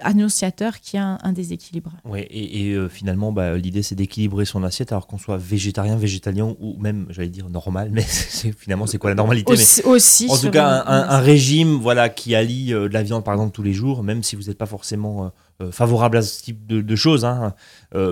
annonciateur 0.00 0.80
qui 0.80 0.96
a 0.96 1.18
un, 1.22 1.32
déséquilibre. 1.32 1.90
Oui, 2.04 2.20
et, 2.30 2.72
euh, 2.72 2.88
finalement, 2.88 3.32
bah, 3.32 3.56
l'idée 3.56 3.82
c'est 3.82 3.94
d'équilibrer 3.94 4.44
son 4.44 4.62
assiette, 4.62 4.92
alors 4.92 5.06
qu'on 5.06 5.18
soit 5.18 5.38
végétarien, 5.38 5.96
végétalien 5.96 6.54
ou 6.60 6.76
même, 6.78 7.06
j'allais 7.10 7.28
dire 7.28 7.48
normal, 7.48 7.88
mais 7.92 8.02
finalement 8.58 8.86
c'est 8.86 8.98
quoi 8.98 9.10
la 9.10 9.16
normalité 9.16 9.52
aussi, 9.84 10.28
En 10.30 10.38
tout 10.38 10.50
cas, 10.50 10.84
un, 10.86 11.18
régime 11.18 11.74
voilà, 11.74 12.08
qui 12.08 12.34
allie 12.34 12.72
euh, 12.72 12.88
de 12.88 12.94
la 12.94 13.02
viande 13.02 13.24
par 13.24 13.34
exemple 13.34 13.52
tous 13.52 13.62
les 13.62 13.72
jours, 13.72 14.02
même 14.02 14.22
si 14.22 14.36
vous 14.36 14.44
n'êtes 14.44 14.58
pas 14.58 14.66
forcément 14.66 15.32
euh, 15.60 15.70
favorable 15.72 16.18
à 16.18 16.22
ce 16.22 16.42
type 16.42 16.66
de, 16.66 16.96
choses. 16.96 17.24
Hein, 17.24 17.54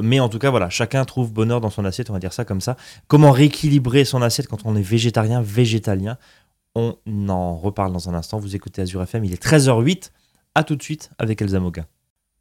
mais 0.03 0.19
en 0.19 0.29
tout 0.29 0.39
cas, 0.39 0.51
voilà, 0.51 0.71
chacun 0.71 1.05
trouve 1.05 1.33
bonheur 1.33 1.61
dans 1.61 1.71
son 1.71 1.85
assiette, 1.85 2.11
on 2.11 2.15
va 2.15 2.19
dire 2.19 2.33
ça 2.33 2.45
comme 2.45 2.61
ça. 2.61 2.77
Comment 3.07 3.31
rééquilibrer 3.31 4.05
son 4.05 4.23
assiette 4.23 4.49
quand 4.49 4.65
on 4.65 4.75
est 4.77 4.83
végétarien, 4.83 5.41
végétalien? 5.41 6.19
On 6.75 6.97
en 7.29 7.57
reparle 7.57 7.93
dans 7.93 8.09
un 8.09 8.15
instant. 8.15 8.39
Vous 8.39 8.57
écoutez 8.57 8.83
Azure 8.83 9.03
FM, 9.03 9.25
il 9.25 9.33
est 9.33 9.43
13h08. 9.43 10.11
A 10.55 10.65
tout 10.65 10.77
de 10.77 10.83
suite 10.83 11.11
avec 11.19 11.41
Elsa 11.41 11.61
Moga. 11.61 11.87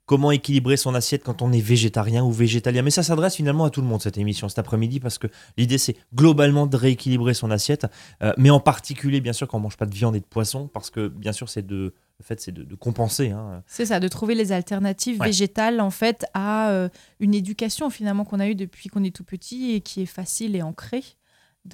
Comment 0.05 0.31
équilibrer 0.31 0.75
son 0.75 0.93
assiette 0.93 1.23
quand 1.23 1.41
on 1.41 1.53
est 1.53 1.61
végétarien 1.61 2.25
ou 2.25 2.31
végétalien? 2.33 2.81
Mais 2.81 2.91
ça 2.91 3.03
s'adresse 3.03 3.37
finalement 3.37 3.63
à 3.63 3.69
tout 3.69 3.79
le 3.79 3.87
monde 3.87 4.01
cette 4.01 4.17
émission 4.17 4.49
cet 4.49 4.59
après-midi 4.59 4.99
parce 4.99 5.17
que 5.17 5.27
l'idée 5.55 5.77
c'est 5.77 5.95
globalement 6.13 6.67
de 6.67 6.75
rééquilibrer 6.75 7.33
son 7.33 7.49
assiette, 7.51 7.87
euh, 8.21 8.33
mais 8.37 8.49
en 8.49 8.59
particulier 8.59 9.21
bien 9.21 9.31
sûr 9.31 9.47
quand 9.47 9.59
on 9.59 9.61
mange 9.61 9.77
pas 9.77 9.85
de 9.85 9.93
viande 9.95 10.17
et 10.17 10.19
de 10.19 10.25
poisson 10.25 10.67
parce 10.67 10.89
que 10.89 11.07
bien 11.07 11.31
sûr 11.31 11.47
c'est 11.47 11.65
de 11.65 11.93
le 12.19 12.25
fait 12.25 12.41
c'est 12.41 12.51
de, 12.51 12.75
compenser. 12.75 13.29
Hein. 13.29 13.63
C'est 13.67 13.85
ça, 13.85 14.01
de 14.01 14.07
trouver 14.09 14.35
les 14.35 14.51
alternatives 14.51 15.21
végétales 15.23 15.79
en 15.79 15.91
fait 15.91 16.25
à 16.33 16.71
euh, 16.71 16.89
une 17.21 17.33
éducation 17.33 17.89
finalement 17.89 18.25
qu'on 18.25 18.41
a 18.41 18.47
eue 18.47 18.55
depuis 18.55 18.89
qu'on 18.89 19.05
est 19.05 19.15
tout 19.15 19.23
petit 19.23 19.71
et 19.71 19.79
qui 19.79 20.01
est 20.01 20.07
facile 20.07 20.57
et 20.57 20.61
ancrée 20.61 21.03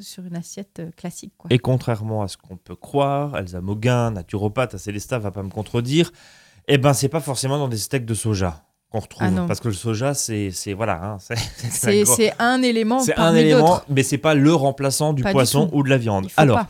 sur 0.02 0.26
une 0.26 0.36
assiette 0.36 0.80
euh, 0.80 0.92
classique. 0.92 1.34
Et 1.50 1.60
contrairement 1.60 2.22
à 2.22 2.28
ce 2.28 2.38
qu'on 2.38 2.58
peut 2.58 2.76
croire, 2.76 3.38
Elsa 3.38 3.62
Moguin, 3.62 4.12
naturopathe, 4.12 4.78
Célesta 4.78 5.20
va 5.20 5.32
pas 5.32 5.44
me 5.44 5.50
contredire, 5.50 6.12
eh 6.68 6.78
ben 6.78 6.94
c'est 6.94 7.10
pas 7.10 7.22
forcément 7.22 7.58
dans 7.58 7.68
des 7.68 7.78
steaks 7.78 8.06
de 8.06 8.14
soja 8.14 8.64
qu'on 8.90 9.00
retrouve 9.00 9.28
ah 9.38 9.46
parce 9.46 9.60
que 9.60 9.68
le 9.68 9.74
soja 9.74 10.14
c'est 10.14 10.50
voilà 10.74 11.04
hein, 11.04 11.18
c'est 11.70 12.34
un 12.40 12.62
élément 12.62 13.00
c'est 13.00 13.18
un 13.18 13.36
élément 13.36 13.82
mais 13.90 14.02
c'est 14.02 14.18
pas 14.18 14.34
le 14.34 14.54
remplaçant 14.54 15.12
du 15.12 15.24
poisson 15.24 15.70
ou 15.74 15.84
de 15.84 15.90
la 15.90 15.98
viande 15.98 16.28
alors 16.38 16.66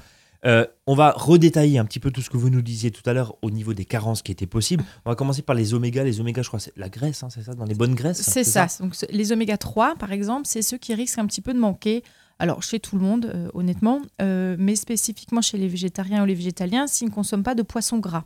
euh, 0.45 0.65
on 0.85 0.95
va 0.95 1.11
redétailler 1.11 1.77
un 1.77 1.85
petit 1.85 1.99
peu 1.99 2.11
tout 2.11 2.21
ce 2.21 2.29
que 2.29 2.37
vous 2.37 2.49
nous 2.49 2.61
disiez 2.61 2.91
tout 2.91 3.07
à 3.09 3.13
l'heure 3.13 3.35
au 3.41 3.51
niveau 3.51 3.73
des 3.73 3.85
carences 3.85 4.21
qui 4.21 4.31
étaient 4.31 4.45
possibles. 4.45 4.83
On 5.05 5.09
va 5.09 5.15
commencer 5.15 5.41
par 5.41 5.55
les 5.55 5.73
oméga. 5.73 6.03
Les 6.03 6.19
oméga, 6.19 6.41
je 6.41 6.47
crois, 6.47 6.59
c'est 6.59 6.73
la 6.77 6.89
graisse, 6.89 7.23
hein, 7.23 7.29
c'est 7.29 7.43
ça, 7.43 7.53
dans 7.53 7.65
les 7.65 7.73
bonnes 7.73 7.95
graisses. 7.95 8.21
C'est 8.21 8.43
ça. 8.43 8.67
Donc, 8.79 8.93
les 9.09 9.31
oméga 9.31 9.57
3, 9.57 9.95
par 9.95 10.11
exemple, 10.11 10.43
c'est 10.45 10.61
ceux 10.61 10.77
qui 10.77 10.93
risquent 10.93 11.17
un 11.17 11.25
petit 11.25 11.41
peu 11.41 11.53
de 11.53 11.59
manquer 11.59 12.03
alors 12.39 12.63
chez 12.63 12.79
tout 12.79 12.97
le 12.97 13.01
monde, 13.01 13.31
euh, 13.33 13.49
honnêtement, 13.53 14.01
euh, 14.21 14.55
mais 14.59 14.75
spécifiquement 14.75 15.41
chez 15.41 15.57
les 15.57 15.67
végétariens 15.67 16.23
ou 16.23 16.25
les 16.25 16.35
végétaliens, 16.35 16.87
s'ils 16.87 17.07
ne 17.07 17.13
consomment 17.13 17.43
pas 17.43 17.55
de 17.55 17.63
poissons 17.63 17.97
gras. 17.97 18.25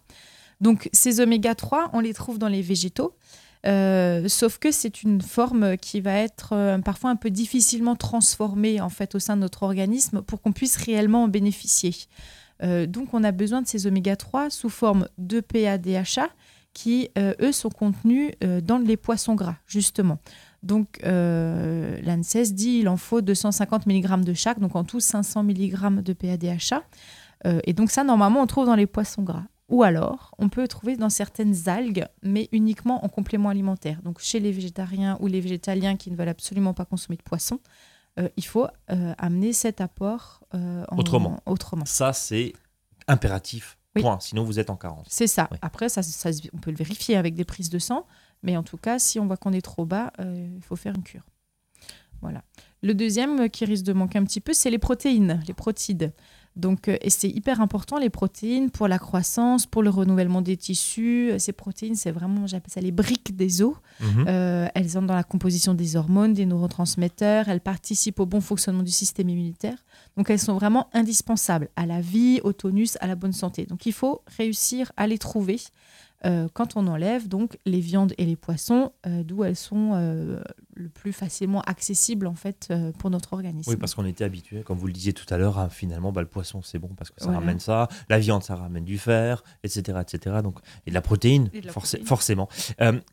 Donc 0.60 0.90
ces 0.94 1.22
oméga 1.22 1.56
3, 1.56 1.92
on 1.94 2.00
les 2.00 2.14
trouve 2.14 2.38
dans 2.38 2.48
les 2.48 2.62
végétaux, 2.62 3.16
euh, 3.66 4.28
sauf 4.28 4.58
que 4.58 4.72
c'est 4.72 5.04
une 5.04 5.22
forme 5.22 5.78
qui 5.78 6.02
va 6.02 6.16
être 6.16 6.80
parfois 6.84 7.12
un 7.12 7.16
peu 7.16 7.30
difficilement 7.30 7.96
transformée 7.96 8.82
en 8.82 8.90
fait 8.90 9.16
au 9.16 9.20
sein 9.20 9.36
de 9.36 9.42
notre 9.42 9.64
organisme 9.64 10.22
pour 10.22 10.42
qu'on 10.42 10.52
puisse 10.52 10.78
réellement 10.78 11.24
en 11.24 11.28
bénéficier. 11.28 11.96
donc 12.88 13.14
on 13.14 13.24
a 13.24 13.32
besoin 13.32 13.62
de 13.62 13.68
ces 13.68 13.88
oméga 13.88 14.16
3 14.16 14.50
sous 14.50 14.70
forme 14.70 15.08
de 15.18 15.40
PADHA 15.40 16.30
qui, 16.74 17.10
eux, 17.18 17.52
sont 17.52 17.70
contenus 17.70 18.32
dans 18.64 18.78
les 18.78 18.98
poissons 18.98 19.36
gras, 19.36 19.58
justement. 19.68 20.20
Donc, 20.64 21.00
euh, 21.06 22.00
l'ANSES 22.04 22.54
dit 22.54 22.80
qu'il 22.80 22.90
en 22.90 22.98
faut 22.98 23.22
250 23.22 23.88
mg 23.88 24.24
de 24.24 24.34
chaque, 24.34 24.60
donc 24.60 24.76
en 24.76 24.84
tout 24.84 25.00
500 25.00 25.44
mg 25.44 26.02
de 26.02 26.14
PADHA. 26.14 26.84
Euh, 27.48 27.60
et 27.66 27.74
donc, 27.74 27.90
ça, 27.92 28.04
normalement, 28.04 28.42
on 28.42 28.48
trouve 28.48 28.66
dans 28.68 28.76
les 28.76 28.86
poissons 28.86 29.24
gras. 29.24 29.44
Ou 29.70 29.84
alors, 29.84 30.36
on 30.38 30.50
peut 30.50 30.68
trouver 30.68 30.98
dans 30.98 31.10
certaines 31.10 31.68
algues, 31.70 32.06
mais 32.22 32.50
uniquement 32.52 33.04
en 33.06 33.10
complément 33.10 33.50
alimentaire. 33.50 34.02
Donc, 34.04 34.20
chez 34.20 34.40
les 34.40 34.52
végétariens 34.52 35.18
ou 35.22 35.28
les 35.28 35.40
végétaliens 35.40 35.96
qui 35.96 36.12
ne 36.12 36.16
veulent 36.16 36.28
absolument 36.30 36.74
pas 36.74 36.86
consommer 36.86 37.16
de 37.18 37.24
poisson, 37.24 37.60
euh, 38.20 38.28
il 38.38 38.46
faut 38.46 38.68
amener 39.18 39.54
cet 39.54 39.80
apport 39.82 40.42
en- 40.54 40.98
Autrement. 40.98 41.40
autrement. 41.46 41.86
Ça, 41.86 42.12
c'est 42.14 42.52
impératif. 43.08 43.78
Oui. 43.96 44.02
Point. 44.04 44.20
Sinon, 44.20 44.44
vous 44.44 44.60
êtes 44.60 44.70
en 44.70 44.76
carence. 44.76 45.08
C'est 45.10 45.28
ça. 45.28 45.48
Oui. 45.52 45.58
Après, 45.62 45.90
ça, 45.90 46.02
ça 46.04 46.30
on 46.54 46.58
peut 46.58 46.72
le 46.72 46.78
vérifier 46.78 47.16
avec 47.18 47.34
des 47.36 47.46
prises 47.46 47.70
de 47.70 47.80
sang, 47.80 48.06
mais 48.44 48.58
en 48.58 48.64
tout 48.64 48.78
cas, 48.78 49.00
si 49.00 49.20
on 49.20 49.26
voit 49.26 49.38
qu'on 49.38 49.54
est 49.54 49.62
trop 49.62 49.86
bas, 49.86 50.12
euh, 50.20 50.48
il 50.56 50.64
faut 50.64 50.76
faire 50.76 50.96
une 50.96 51.04
cure. 51.04 51.24
Voilà. 52.22 52.44
Le 52.84 52.94
deuxième 52.94 53.42
euh, 53.42 53.48
qui 53.48 53.66
risque 53.66 53.86
de 53.86 53.94
manquer 53.94 54.20
un 54.20 54.24
petit 54.24 54.42
peu, 54.42 54.54
c'est 54.54 54.70
les 54.70 54.80
protéines, 54.80 55.42
les 55.48 55.54
protides. 55.54 56.14
Donc, 56.56 56.90
euh, 56.90 56.98
et 57.02 57.10
c'est 57.10 57.30
hyper 57.30 57.62
important 57.62 57.98
les 57.98 58.10
protéines 58.10 58.72
pour 58.72 58.88
la 58.88 59.00
croissance, 59.00 59.66
pour 59.66 59.84
le 59.84 59.90
renouvellement 59.90 60.42
des 60.42 60.58
tissus. 60.58 61.32
Ces 61.38 61.54
protéines, 61.54 61.96
c'est 61.96 62.12
vraiment, 62.12 62.46
j'appelle 62.46 62.72
ça 62.72 62.82
les 62.82 62.92
briques 62.92 63.36
des 63.36 63.62
os. 63.62 63.76
Mhm. 64.02 64.26
Euh, 64.28 64.68
elles 64.76 64.98
entrent 64.98 65.08
dans 65.08 65.16
la 65.16 65.24
composition 65.24 65.74
des 65.74 65.96
hormones, 65.96 66.34
des 66.34 66.46
neurotransmetteurs, 66.46 67.48
elles 67.48 67.62
participent 67.62 68.20
au 68.20 68.26
bon 68.26 68.42
fonctionnement 68.42 68.84
du 68.84 68.92
système 68.92 69.30
immunitaire. 69.30 69.78
Donc 70.18 70.30
elles 70.30 70.40
sont 70.40 70.56
vraiment 70.56 70.90
indispensables 70.94 71.70
à 71.76 71.86
la 71.86 72.02
vie, 72.02 72.42
au 72.44 72.52
tonus, 72.52 72.98
à 73.00 73.08
la 73.08 73.16
bonne 73.16 73.34
santé. 73.34 73.66
Donc 73.66 73.86
il 73.86 73.94
faut 73.94 74.22
réussir 74.38 74.92
à 74.98 75.08
les 75.08 75.18
trouver 75.18 75.60
euh, 76.26 76.48
quand 76.54 76.76
on 76.78 76.88
enlève 76.88 77.28
donc 77.28 77.58
les 77.66 77.80
viandes 77.80 78.14
et 78.18 78.26
les 78.26 78.36
poissons, 78.36 78.92
euh, 79.08 79.24
d'où 79.24 79.44
elles 79.44 79.56
sont 79.56 79.92
euh, 79.94 80.40
le 80.76 80.90
plus 80.90 81.14
facilement 81.14 81.62
accessibles 81.62 82.28
en 82.28 82.36
fait 82.36 82.72
pour 83.00 83.10
notre 83.10 83.34
organisme. 83.34 83.70
Oui, 83.70 83.78
parce 83.78 83.94
qu'on 83.96 84.06
était 84.06 84.24
habitué, 84.24 84.62
comme 84.64 84.78
vous 84.78 84.88
le 84.88 84.94
disiez 84.94 85.14
tout 85.14 85.26
à 85.34 85.38
l'heure, 85.38 85.58
à, 85.60 85.70
finalement, 85.70 86.12
bah, 86.12 86.22
le 86.22 86.28
poisson, 86.28 86.62
c'est 86.62 86.80
bon 86.80 86.90
parce 86.98 87.10
que 87.10 87.20
ça 87.20 87.26
Voilà. 87.26 87.40
ramène 87.40 87.60
ça. 87.60 87.88
La 88.10 88.20
viande, 88.20 88.44
ça 88.44 88.56
ramène 88.56 88.84
du 88.86 88.98
fer, 88.98 89.44
etc. 89.64 90.00
etc. 90.02 90.38
Donc, 90.44 90.60
et 90.86 90.90
de 90.92 90.96
la 90.96 91.02
protéine, 91.02 91.50
Et 91.54 91.62
de 91.62 91.68
la 91.68 91.72
forcé- 91.74 91.98
protéine. 91.98 92.08
forcément. 92.08 92.50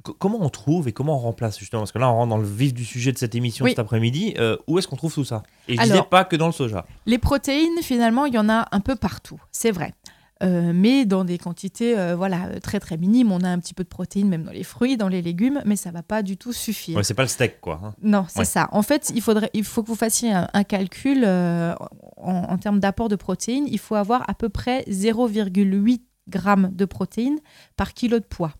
Co- 0.03 0.15
comment 0.19 0.39
on 0.41 0.49
trouve 0.51 0.89
et 0.89 0.93
comment 0.93 1.17
on 1.17 1.19
remplace, 1.21 1.59
justement? 1.59 1.83
Parce 1.83 1.93
que 1.93 1.99
là, 1.99 2.11
on 2.11 2.15
rentre 2.15 2.31
dans 2.31 2.39
le 2.39 2.47
vif 2.47 2.73
du 2.75 2.85
sujet 2.85 3.13
de 3.13 3.19
cette 3.19 3.35
émission 3.35 3.65
Oui. 3.65 3.73
cet 3.73 3.79
après-midi. 3.81 4.35
Où 4.67 4.79
est-ce 4.79 4.87
qu'on 4.89 4.97
trouve 4.97 5.13
tout 5.15 5.25
ça? 5.25 5.43
Et 5.67 5.75
je 5.77 5.81
Alors- 5.81 5.93
disais 5.97 6.09
pas 6.09 6.25
que 6.25 6.37
dans 6.37 6.47
le 6.47 6.53
soja. 6.53 6.87
Les 7.07 7.19
protéines, 7.19 7.83
finalement, 7.83 8.27
il 8.27 8.35
y 8.35 8.39
en 8.39 8.49
a 8.49 8.67
un 8.73 8.81
peu 8.81 8.97
partout, 8.97 9.41
c'est 9.53 9.71
vrai. 9.71 9.95
Euh, 10.41 10.71
mais 10.73 11.05
dans 11.05 11.25
des 11.25 11.37
quantités 11.37 11.99
euh, 11.99 12.15
voilà, 12.15 12.61
très 12.61 12.79
très 12.79 12.97
minimes. 12.97 13.33
On 13.33 13.41
a 13.41 13.49
un 13.49 13.59
petit 13.59 13.75
peu 13.75 13.83
de 13.83 13.89
protéines 13.89 14.29
même 14.29 14.45
dans 14.45 14.53
les 14.53 14.63
fruits, 14.63 14.97
dans 14.97 15.09
les 15.09 15.21
légumes, 15.21 15.61
mais 15.65 15.75
ça 15.75 15.91
va 15.91 16.05
pas 16.05 16.23
du 16.23 16.37
tout 16.37 16.53
suffire. 16.53 16.97
Ouais, 16.97 17.03
c'est 17.03 17.15
pas 17.15 17.23
le 17.25 17.29
steak, 17.29 17.61
quoi. 17.61 17.81
hein. 17.83 17.95
Non, 18.03 18.25
c'est 18.29 18.39
Ouais. 18.41 18.45
ça. 18.45 18.69
En 18.71 18.83
fait, 18.83 19.11
il, 19.15 19.21
faudrait, 19.21 19.51
il 19.53 19.65
faut 19.65 19.83
que 19.83 19.89
vous 19.89 19.97
fassiez 19.97 20.33
un, 20.33 20.47
un 20.53 20.63
calcul 20.63 21.25
euh, 21.27 21.75
en, 22.19 22.33
en 22.35 22.59
termes 22.59 22.79
d'apport 22.79 23.09
de 23.09 23.17
protéines. 23.17 23.67
Il 23.67 23.81
faut 23.81 23.97
avoir 23.97 24.29
à 24.31 24.35
peu 24.35 24.49
près 24.49 24.83
0,8 24.89 26.01
grammes 26.29 26.71
de 26.73 26.85
protéines 26.85 27.39
par 27.77 27.93
kilo 27.95 28.19
de 28.21 28.25
poids. 28.25 28.53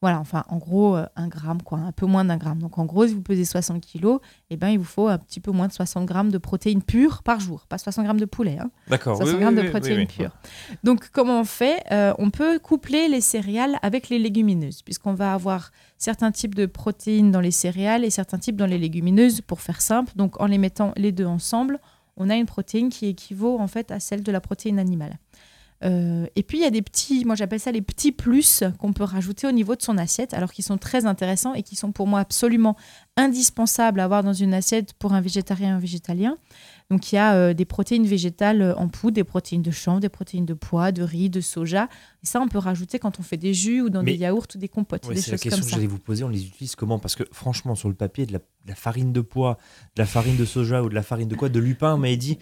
Voilà, 0.00 0.20
enfin, 0.20 0.44
en 0.48 0.58
gros, 0.58 0.96
euh, 0.96 1.06
un 1.16 1.26
gramme, 1.26 1.60
quoi, 1.62 1.78
un 1.78 1.90
peu 1.90 2.06
moins 2.06 2.24
d'un 2.24 2.36
gramme. 2.36 2.60
Donc, 2.60 2.78
en 2.78 2.84
gros, 2.84 3.08
si 3.08 3.14
vous 3.14 3.20
pesez 3.22 3.44
60 3.44 3.80
kilos, 3.80 4.20
eh 4.48 4.56
ben, 4.56 4.68
il 4.68 4.78
vous 4.78 4.84
faut 4.84 5.08
un 5.08 5.18
petit 5.18 5.40
peu 5.40 5.50
moins 5.50 5.66
de 5.66 5.72
60 5.72 6.06
grammes 6.06 6.30
de 6.30 6.38
protéines 6.38 6.82
pures 6.82 7.24
par 7.24 7.40
jour. 7.40 7.66
Pas 7.68 7.78
60 7.78 8.04
grammes 8.04 8.20
de 8.20 8.24
poulet, 8.24 8.58
hein. 8.60 8.70
D'accord. 8.86 9.16
500 9.16 9.32
oui, 9.32 9.40
grammes 9.40 9.56
de 9.56 9.60
oui, 9.60 9.66
oui, 9.66 9.70
protéines 9.72 9.98
oui. 9.98 10.06
pures. 10.06 10.36
Donc, 10.84 11.10
comment 11.10 11.40
on 11.40 11.44
fait 11.44 11.82
Euh, 11.90 12.14
On 12.18 12.30
peut 12.30 12.60
coupler 12.60 13.08
les 13.08 13.20
céréales 13.20 13.76
avec 13.82 14.08
les 14.08 14.20
légumineuses, 14.20 14.82
puisqu'on 14.82 15.14
va 15.14 15.34
avoir 15.34 15.72
certains 15.96 16.30
types 16.30 16.54
de 16.54 16.66
protéines 16.66 17.32
dans 17.32 17.40
les 17.40 17.50
céréales 17.50 18.04
et 18.04 18.10
certains 18.10 18.38
types 18.38 18.56
dans 18.56 18.66
les 18.66 18.78
légumineuses, 18.78 19.40
pour 19.40 19.60
faire 19.60 19.80
simple. 19.80 20.12
Donc, 20.14 20.40
en 20.40 20.46
les 20.46 20.58
mettant 20.58 20.92
les 20.96 21.10
deux 21.10 21.26
ensemble, 21.26 21.80
on 22.16 22.30
a 22.30 22.36
une 22.36 22.46
protéine 22.46 22.88
qui 22.88 23.06
équivaut 23.06 23.58
en 23.58 23.66
fait 23.66 23.90
à 23.90 23.98
celle 23.98 24.22
de 24.22 24.30
la 24.30 24.40
protéine 24.40 24.78
animale. 24.78 25.18
Euh, 25.84 26.26
et 26.34 26.42
puis 26.42 26.58
il 26.58 26.62
y 26.62 26.66
a 26.66 26.70
des 26.70 26.82
petits, 26.82 27.24
moi 27.24 27.36
j'appelle 27.36 27.60
ça 27.60 27.70
les 27.70 27.82
petits 27.82 28.10
plus 28.10 28.64
qu'on 28.78 28.92
peut 28.92 29.04
rajouter 29.04 29.46
au 29.46 29.52
niveau 29.52 29.76
de 29.76 29.82
son 29.82 29.96
assiette, 29.96 30.34
alors 30.34 30.52
qu'ils 30.52 30.64
sont 30.64 30.76
très 30.78 31.06
intéressants 31.06 31.54
et 31.54 31.62
qui 31.62 31.76
sont 31.76 31.92
pour 31.92 32.08
moi 32.08 32.18
absolument 32.18 32.76
indispensables 33.16 34.00
à 34.00 34.04
avoir 34.04 34.22
dans 34.22 34.32
une 34.32 34.54
assiette 34.54 34.92
pour 34.94 35.12
un 35.12 35.20
végétarien 35.20 35.76
un 35.76 35.78
végétalien. 35.78 36.36
Donc 36.90 37.12
il 37.12 37.16
y 37.16 37.18
a 37.18 37.34
euh, 37.34 37.54
des 37.54 37.64
protéines 37.66 38.06
végétales 38.06 38.62
euh, 38.62 38.74
en 38.76 38.88
poudre, 38.88 39.14
des 39.14 39.24
protéines 39.24 39.62
de 39.62 39.70
chanvre, 39.70 40.00
des 40.00 40.08
protéines 40.08 40.46
de 40.46 40.54
pois, 40.54 40.90
de 40.90 41.02
riz, 41.02 41.28
de 41.28 41.40
soja. 41.40 41.88
Et 42.22 42.26
ça, 42.26 42.40
on 42.40 42.48
peut 42.48 42.58
rajouter 42.58 42.98
quand 42.98 43.20
on 43.20 43.22
fait 43.22 43.36
des 43.36 43.52
jus 43.52 43.82
ou 43.82 43.90
dans 43.90 44.02
Mais- 44.02 44.12
des 44.12 44.18
yaourts 44.18 44.46
ou 44.54 44.58
des 44.58 44.68
compotes, 44.68 45.04
c'est 45.04 45.30
la 45.30 45.38
question 45.38 45.62
que 45.62 45.70
j'allais 45.70 45.86
vous 45.86 45.98
poser. 45.98 46.24
On 46.24 46.28
les 46.28 46.46
utilise 46.46 46.74
comment? 46.76 46.98
Parce 46.98 47.14
que 47.14 47.24
franchement, 47.30 47.74
sur 47.74 47.88
le 47.88 47.94
papier, 47.94 48.24
de 48.24 48.32
la, 48.32 48.38
de 48.38 48.44
la 48.68 48.74
farine 48.74 49.12
de 49.12 49.20
pois, 49.20 49.58
de 49.96 50.02
la 50.02 50.06
farine 50.06 50.36
de 50.36 50.44
soja 50.46 50.82
ou 50.82 50.88
de 50.88 50.94
la 50.94 51.02
farine 51.02 51.28
de 51.28 51.34
quoi? 51.36 51.48
De 51.50 51.60
lupin, 51.60 51.94
on 51.94 51.98
m'avait 51.98 52.16
dit, 52.16 52.38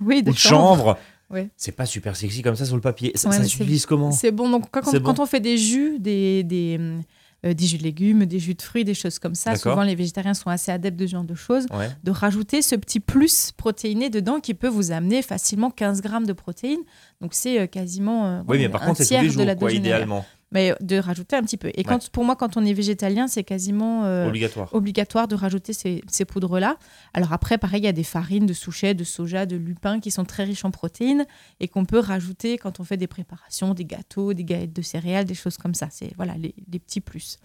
Oui, 0.00 0.22
ou 0.26 0.30
de 0.30 0.36
chanvre. 0.36 0.96
Ouais. 1.30 1.48
C'est 1.56 1.72
pas 1.72 1.86
super 1.86 2.16
sexy 2.16 2.42
comme 2.42 2.56
ça 2.56 2.64
sur 2.66 2.74
le 2.74 2.80
papier. 2.80 3.12
Ça, 3.14 3.28
Ouais, 3.28 3.36
ça 3.36 3.44
s'utilise 3.44 3.86
comment 3.86 4.10
C'est 4.10 4.32
bon. 4.32 4.48
Donc, 4.50 4.64
quand, 4.70 4.82
C'est 4.84 5.02
quand 5.02 5.14
bon. 5.14 5.22
on 5.22 5.26
fait 5.26 5.40
des 5.40 5.56
jus, 5.58 5.98
des, 5.98 6.42
des, 6.42 6.76
hum, 6.78 7.02
euh, 7.46 7.54
des 7.54 7.64
jus 7.66 7.78
de 7.78 7.82
légumes, 7.84 8.26
des 8.26 8.38
jus 8.38 8.54
de 8.54 8.60
fruits, 8.62 8.84
des 8.84 8.92
choses 8.94 9.18
comme 9.18 9.34
ça, 9.34 9.54
souvent 9.56 9.82
les 9.82 9.94
végétariens 9.94 10.34
sont 10.34 10.50
assez 10.50 10.70
adeptes 10.72 10.98
de 10.98 11.06
ce 11.06 11.12
genre 11.12 11.24
de 11.24 11.34
choses, 11.34 11.66
Ouais. 11.72 11.88
de 12.04 12.10
rajouter 12.10 12.60
ce 12.62 12.74
petit 12.76 13.00
plus 13.00 13.52
protéiné 13.56 14.10
dedans 14.10 14.40
qui 14.40 14.54
peut 14.54 14.68
vous 14.68 14.90
amener 14.90 15.22
facilement 15.22 15.70
15 15.70 16.02
grammes 16.02 16.26
de 16.26 16.32
protéines. 16.34 16.80
Donc, 17.20 17.32
c'est 17.32 17.60
euh, 17.60 17.66
quasiment 17.66 18.26
euh, 18.26 18.42
Oui, 18.48 18.58
mais 18.58 18.66
un 18.66 18.70
par 18.70 18.82
contre, 18.82 18.98
c'est 18.98 19.04
tous 19.04 19.08
tiers 19.08 19.22
les 19.22 19.28
de 19.28 19.32
jours, 19.32 19.44
la 19.44 19.54
quoi, 19.54 19.72
idéalement. 19.72 20.26
Mais 20.52 20.74
de 20.80 20.96
rajouter 20.96 21.36
un 21.36 21.42
petit 21.42 21.56
peu. 21.56 21.70
Et 21.74 21.84
quand, 21.84 22.10
pour 22.10 22.24
moi, 22.24 22.34
quand 22.34 22.56
on 22.56 22.64
est 22.64 22.72
végétalien, 22.72 23.28
c'est 23.28 23.44
quasiment 23.44 24.04
euh, 24.04 24.26
Obligatoire. 24.26 24.74
obligatoire 24.74 25.28
de 25.28 25.36
rajouter 25.36 25.72
ces, 25.72 26.02
ces 26.08 26.24
poudres-là. 26.24 26.76
Alors 27.14 27.32
après, 27.32 27.56
pareil, 27.56 27.82
il 27.82 27.84
y 27.84 27.88
a 27.88 27.92
des 27.92 28.02
farines 28.02 28.46
de 28.46 28.52
souchet, 28.52 28.94
de 28.94 29.04
soja, 29.04 29.46
de 29.46 29.56
lupin 29.56 30.00
qui 30.00 30.10
sont 30.10 30.24
très 30.24 30.42
riches 30.42 30.64
en 30.64 30.72
protéines 30.72 31.24
et 31.60 31.68
qu'on 31.68 31.84
peut 31.84 32.00
rajouter 32.00 32.58
quand 32.58 32.80
on 32.80 32.84
fait 32.84 32.96
des 32.96 33.06
préparations, 33.06 33.74
des 33.74 33.84
gâteaux, 33.84 34.34
des 34.34 34.42
galettes 34.42 34.72
de 34.72 34.82
céréales, 34.82 35.24
des 35.24 35.34
choses 35.34 35.56
comme 35.56 35.74
ça. 35.74 35.86
C'est 35.90 36.12
voilà 36.16 36.34
les, 36.36 36.54
les 36.70 36.78
petits 36.80 37.00
plus. 37.00 37.38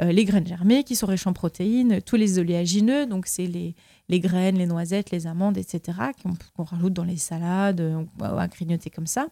Euh, 0.00 0.10
les 0.10 0.24
graines 0.24 0.46
germées 0.46 0.82
qui 0.82 0.96
sont 0.96 1.06
riches 1.06 1.26
en 1.26 1.34
protéines, 1.34 2.00
tous 2.00 2.16
les 2.16 2.38
oléagineux, 2.38 3.04
donc 3.04 3.26
c'est 3.26 3.46
les, 3.46 3.74
les 4.08 4.20
graines, 4.20 4.56
les 4.56 4.66
noisettes, 4.66 5.10
les 5.10 5.26
amandes, 5.26 5.58
etc., 5.58 5.98
qu'on 6.56 6.64
rajoute 6.64 6.92
dans 6.94 7.04
les 7.04 7.16
salades 7.18 7.80
euh, 7.80 8.04
ou 8.18 8.24
à 8.24 8.48
grignoter 8.48 8.88
comme 8.90 9.06
ça. 9.06 9.26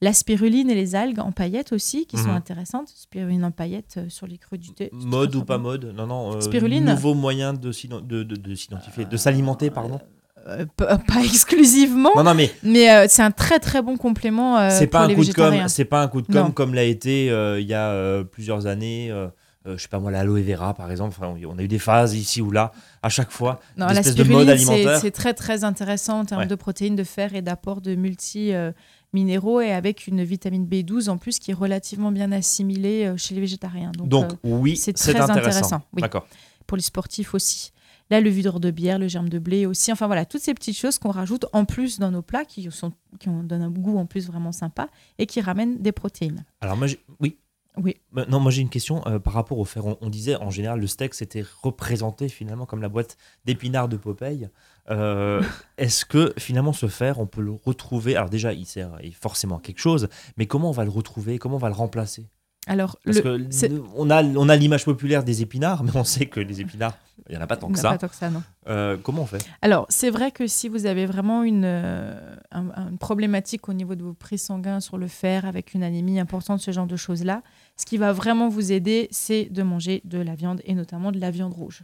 La 0.00 0.12
spiruline 0.12 0.70
et 0.70 0.74
les 0.76 0.94
algues 0.94 1.18
en 1.18 1.32
paillettes 1.32 1.72
aussi, 1.72 2.06
qui 2.06 2.16
sont 2.16 2.28
Mhm. 2.28 2.36
intéressantes. 2.36 2.88
Spiruline 2.94 3.44
en 3.44 3.50
paillettes 3.50 3.96
euh, 3.98 4.08
sur 4.08 4.26
les 4.28 4.38
crudités. 4.38 4.90
c'est 4.98 5.06
Mode 5.06 5.30
très, 5.30 5.38
ou 5.40 5.44
pas 5.44 5.58
bon. 5.58 5.64
mode? 5.64 5.92
Non, 5.96 6.06
non. 6.06 6.36
euh, 6.36 6.40
Spiruline 6.40 6.84
Nouveau 6.84 7.14
moyen 7.14 7.52
de 7.52 7.72
s'ident- 7.72 8.06
de, 8.06 8.22
de, 8.22 8.36
de 8.36 8.54
s'identifier, 8.54 9.04
de 9.06 9.16
s'alimenter, 9.16 9.70
pardon. 9.70 10.00
Euh, 10.46 10.64
p- 10.64 10.84
pas 10.86 11.20
exclusivement, 11.24 12.10
Non, 12.16 12.22
non, 12.22 12.34
mais 12.34 12.50
mais 12.62 12.90
euh, 12.90 13.06
c'est 13.08 13.22
un 13.22 13.32
très 13.32 13.58
très 13.58 13.82
bon 13.82 13.96
complément 13.96 14.56
euh, 14.58 14.70
c'est 14.70 14.86
pas 14.86 15.00
un 15.04 15.12
coup 15.14 15.24
de 15.24 15.32
com. 15.32 15.54
C'est 15.66 15.84
pas 15.84 16.00
un 16.02 16.08
coup 16.08 16.22
de 16.22 16.32
com 16.32 16.52
comme 16.54 16.74
l'a 16.74 16.84
été 16.84 17.30
euh, 17.30 17.60
il 17.60 17.66
y 17.66 17.74
a 17.74 17.88
euh, 17.90 18.22
plusieurs 18.24 18.66
années. 18.66 19.10
euh, 19.10 19.26
euh, 19.66 19.76
je 19.76 19.82
sais 19.82 19.88
pas 19.88 19.98
moi, 19.98 20.10
l'aloe 20.12 20.40
vera 20.40 20.72
par 20.74 20.90
exemple. 20.90 21.14
Enfin, 21.18 21.34
on 21.46 21.58
a 21.58 21.62
eu 21.62 21.68
des 21.68 21.80
phases 21.80 22.14
ici 22.14 22.40
ou 22.40 22.50
là, 22.52 22.70
à 23.02 23.08
chaque 23.10 23.30
fois. 23.32 23.60
Non, 23.76 23.86
la 23.86 23.94
de 23.94 23.96
mode 23.96 24.04
spiruline, 24.06 24.46
c'est- 24.46 24.52
alimentaire. 24.72 24.98
c'est 25.00 25.10
très 25.10 25.34
très 25.34 25.64
intéressant 25.64 26.20
en 26.20 26.24
termes 26.24 26.42
Ouais. 26.42 26.46
de 26.46 26.54
protéines, 26.54 26.96
de 26.96 27.04
fer 27.04 27.34
et 27.34 27.42
d'apport 27.42 27.80
de 27.82 27.94
multi 27.96 28.54
euh, 28.54 28.70
minéraux 29.12 29.60
et 29.60 29.72
avec 29.72 30.06
une 30.06 30.22
vitamine 30.22 30.66
B12 30.66 31.08
en 31.08 31.18
plus 31.18 31.38
qui 31.38 31.50
est 31.50 31.54
relativement 31.54 32.12
bien 32.12 32.32
assimilée 32.32 33.06
euh, 33.06 33.16
chez 33.16 33.34
les 33.34 33.40
végétariens. 33.40 33.92
Donc, 33.92 34.08
Donc, 34.08 34.32
euh, 34.32 34.36
oui, 34.44 34.76
c'est 34.76 34.92
très 34.92 35.10
intéressant. 35.10 35.32
intéressant, 35.32 35.82
oui. 35.94 36.02
D'accord. 36.02 36.26
pour 36.66 36.76
les 36.76 36.82
sportifs 36.82 37.34
aussi. 37.34 37.72
La 38.10 38.20
levure 38.20 38.58
de 38.58 38.70
bière, 38.70 38.98
le 38.98 39.06
germe 39.06 39.28
de 39.28 39.38
blé 39.38 39.66
aussi. 39.66 39.92
Enfin 39.92 40.06
voilà, 40.06 40.24
toutes 40.24 40.40
ces 40.40 40.54
petites 40.54 40.76
choses 40.76 40.98
qu'on 40.98 41.10
rajoute 41.10 41.44
en 41.52 41.66
plus 41.66 41.98
dans 41.98 42.10
nos 42.10 42.22
plats 42.22 42.46
qui, 42.46 42.70
sont, 42.70 42.92
qui 43.20 43.28
ont, 43.28 43.42
donnent 43.42 43.62
un 43.62 43.70
goût 43.70 43.98
en 43.98 44.06
plus 44.06 44.26
vraiment 44.26 44.52
sympa 44.52 44.88
et 45.18 45.26
qui 45.26 45.42
ramènent 45.42 45.78
des 45.78 45.92
protéines. 45.92 46.44
Alors 46.60 46.76
moi, 46.76 46.86
oui. 47.20 47.36
Oui. 47.82 47.96
Non, 48.28 48.40
moi 48.40 48.50
j'ai 48.50 48.62
une 48.62 48.68
question 48.68 49.06
euh, 49.06 49.18
par 49.18 49.32
rapport 49.32 49.58
au 49.58 49.64
fer. 49.64 49.86
On, 49.86 49.96
on 50.00 50.10
disait 50.10 50.36
en 50.36 50.50
général 50.50 50.80
le 50.80 50.86
steak 50.86 51.14
c'était 51.14 51.44
représenté 51.62 52.28
finalement 52.28 52.66
comme 52.66 52.82
la 52.82 52.88
boîte 52.88 53.16
d'épinards 53.44 53.88
de 53.88 53.96
Popeye. 53.96 54.48
Euh, 54.90 55.42
Est-ce 55.76 56.04
que 56.04 56.32
finalement 56.38 56.72
ce 56.72 56.88
fer 56.88 57.18
on 57.20 57.26
peut 57.26 57.42
le 57.42 57.52
retrouver? 57.52 58.16
Alors 58.16 58.30
déjà 58.30 58.52
il 58.52 58.66
sert 58.66 58.98
forcément 59.20 59.58
à 59.58 59.60
quelque 59.60 59.80
chose, 59.80 60.08
mais 60.36 60.46
comment 60.46 60.68
on 60.70 60.72
va 60.72 60.84
le 60.84 60.90
retrouver? 60.90 61.38
Comment 61.38 61.56
on 61.56 61.60
va 61.60 61.68
le 61.68 61.74
remplacer? 61.74 62.26
Alors, 62.66 62.98
Parce 63.04 63.18
le, 63.18 63.22
que 63.22 63.82
on 63.96 64.10
a 64.10 64.22
on 64.22 64.48
a 64.48 64.56
l'image 64.56 64.84
populaire 64.84 65.24
des 65.24 65.40
épinards, 65.42 65.82
mais 65.84 65.94
on 65.94 66.04
sait 66.04 66.26
que 66.26 66.40
les 66.40 66.60
épinards 66.60 66.96
il 67.28 67.34
y 67.34 67.38
en 67.38 67.40
a 67.40 67.46
pas 67.46 67.56
tant 67.56 67.68
que 67.68 67.74
n'y 67.74 67.78
ça. 67.78 67.90
pas 67.90 67.98
tant 67.98 68.08
que 68.08 68.14
ça, 68.14 68.30
non. 68.30 68.42
Euh, 68.68 68.96
comment 69.02 69.22
on 69.22 69.26
fait? 69.26 69.44
Alors, 69.62 69.86
c'est 69.88 70.10
vrai 70.10 70.30
que 70.30 70.46
si 70.46 70.68
vous 70.68 70.86
avez 70.86 71.06
vraiment 71.06 71.42
une, 71.42 71.64
euh, 71.64 72.36
un- 72.50 72.68
un- 72.74 72.90
une 72.90 72.98
problématique 72.98 73.68
au 73.68 73.72
niveau 73.72 73.94
de 73.94 74.02
vos 74.02 74.14
prix 74.14 74.38
sanguins 74.38 74.80
sur 74.80 74.98
le 74.98 75.06
fer, 75.08 75.44
avec 75.44 75.74
une 75.74 75.82
anémie 75.82 76.18
importante, 76.20 76.60
ce 76.60 76.70
genre 76.70 76.86
de 76.86 76.96
choses-là, 76.96 77.42
ce 77.76 77.84
qui 77.86 77.96
va 77.98 78.12
vraiment 78.12 78.48
vous 78.48 78.72
aider, 78.72 79.08
c'est 79.10 79.44
de 79.46 79.62
manger 79.62 80.00
de 80.04 80.18
la 80.18 80.34
viande 80.34 80.60
et 80.64 80.74
notamment 80.74 81.12
de 81.12 81.20
la 81.20 81.30
viande 81.30 81.52
rouge. 81.54 81.82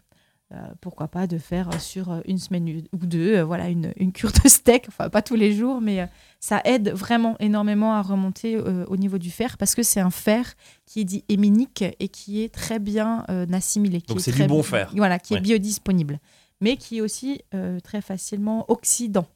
Euh, 0.55 0.59
pourquoi 0.81 1.09
pas 1.09 1.27
de 1.27 1.37
faire 1.37 1.69
euh, 1.69 1.79
sur 1.79 2.13
euh, 2.13 2.21
une 2.27 2.39
semaine 2.39 2.83
ou 2.93 3.07
deux, 3.07 3.41
voilà, 3.41 3.69
une, 3.71 3.93
une 3.97 4.13
cure 4.13 4.31
de 4.31 4.49
steak, 4.49 4.85
enfin 4.89 5.09
pas 5.11 5.21
tous 5.21 5.35
les 5.35 5.53
jours, 5.53 5.81
mais 5.81 6.09
ça 6.39 6.61
aide 6.65 6.91
vraiment 6.91 7.37
énormément 7.41 7.95
à 7.95 8.03
remonter 8.03 8.57
au 8.59 8.97
niveau 8.97 9.19
du 9.19 9.31
fer 9.31 9.57
parce 9.59 9.75
que 9.75 9.83
c'est 9.83 10.01
un 10.01 10.11
fer 10.11 10.55
qui 10.87 11.01
est 11.01 11.05
dit 11.05 11.25
héminique 11.29 11.83
et 11.99 12.09
qui 12.09 12.43
est 12.43 12.53
très 12.55 12.79
bien 12.79 13.25
assimilé. 13.53 14.01
qui 14.01 14.09
Donc 14.09 14.19
est 14.19 14.21
c'est 14.31 14.33
du 14.33 14.47
bon 14.47 14.63
fer. 14.63 14.91
Voilà, 14.95 15.19
qui 15.19 15.33
Ouais. 15.33 15.39
est 15.41 15.43
biodisponible, 15.43 16.21
mais 16.61 16.77
qui 16.77 16.99
est 16.99 17.01
aussi 17.01 17.41
très 17.83 18.01
facilement 18.03 18.65
oxydant. 18.69 19.27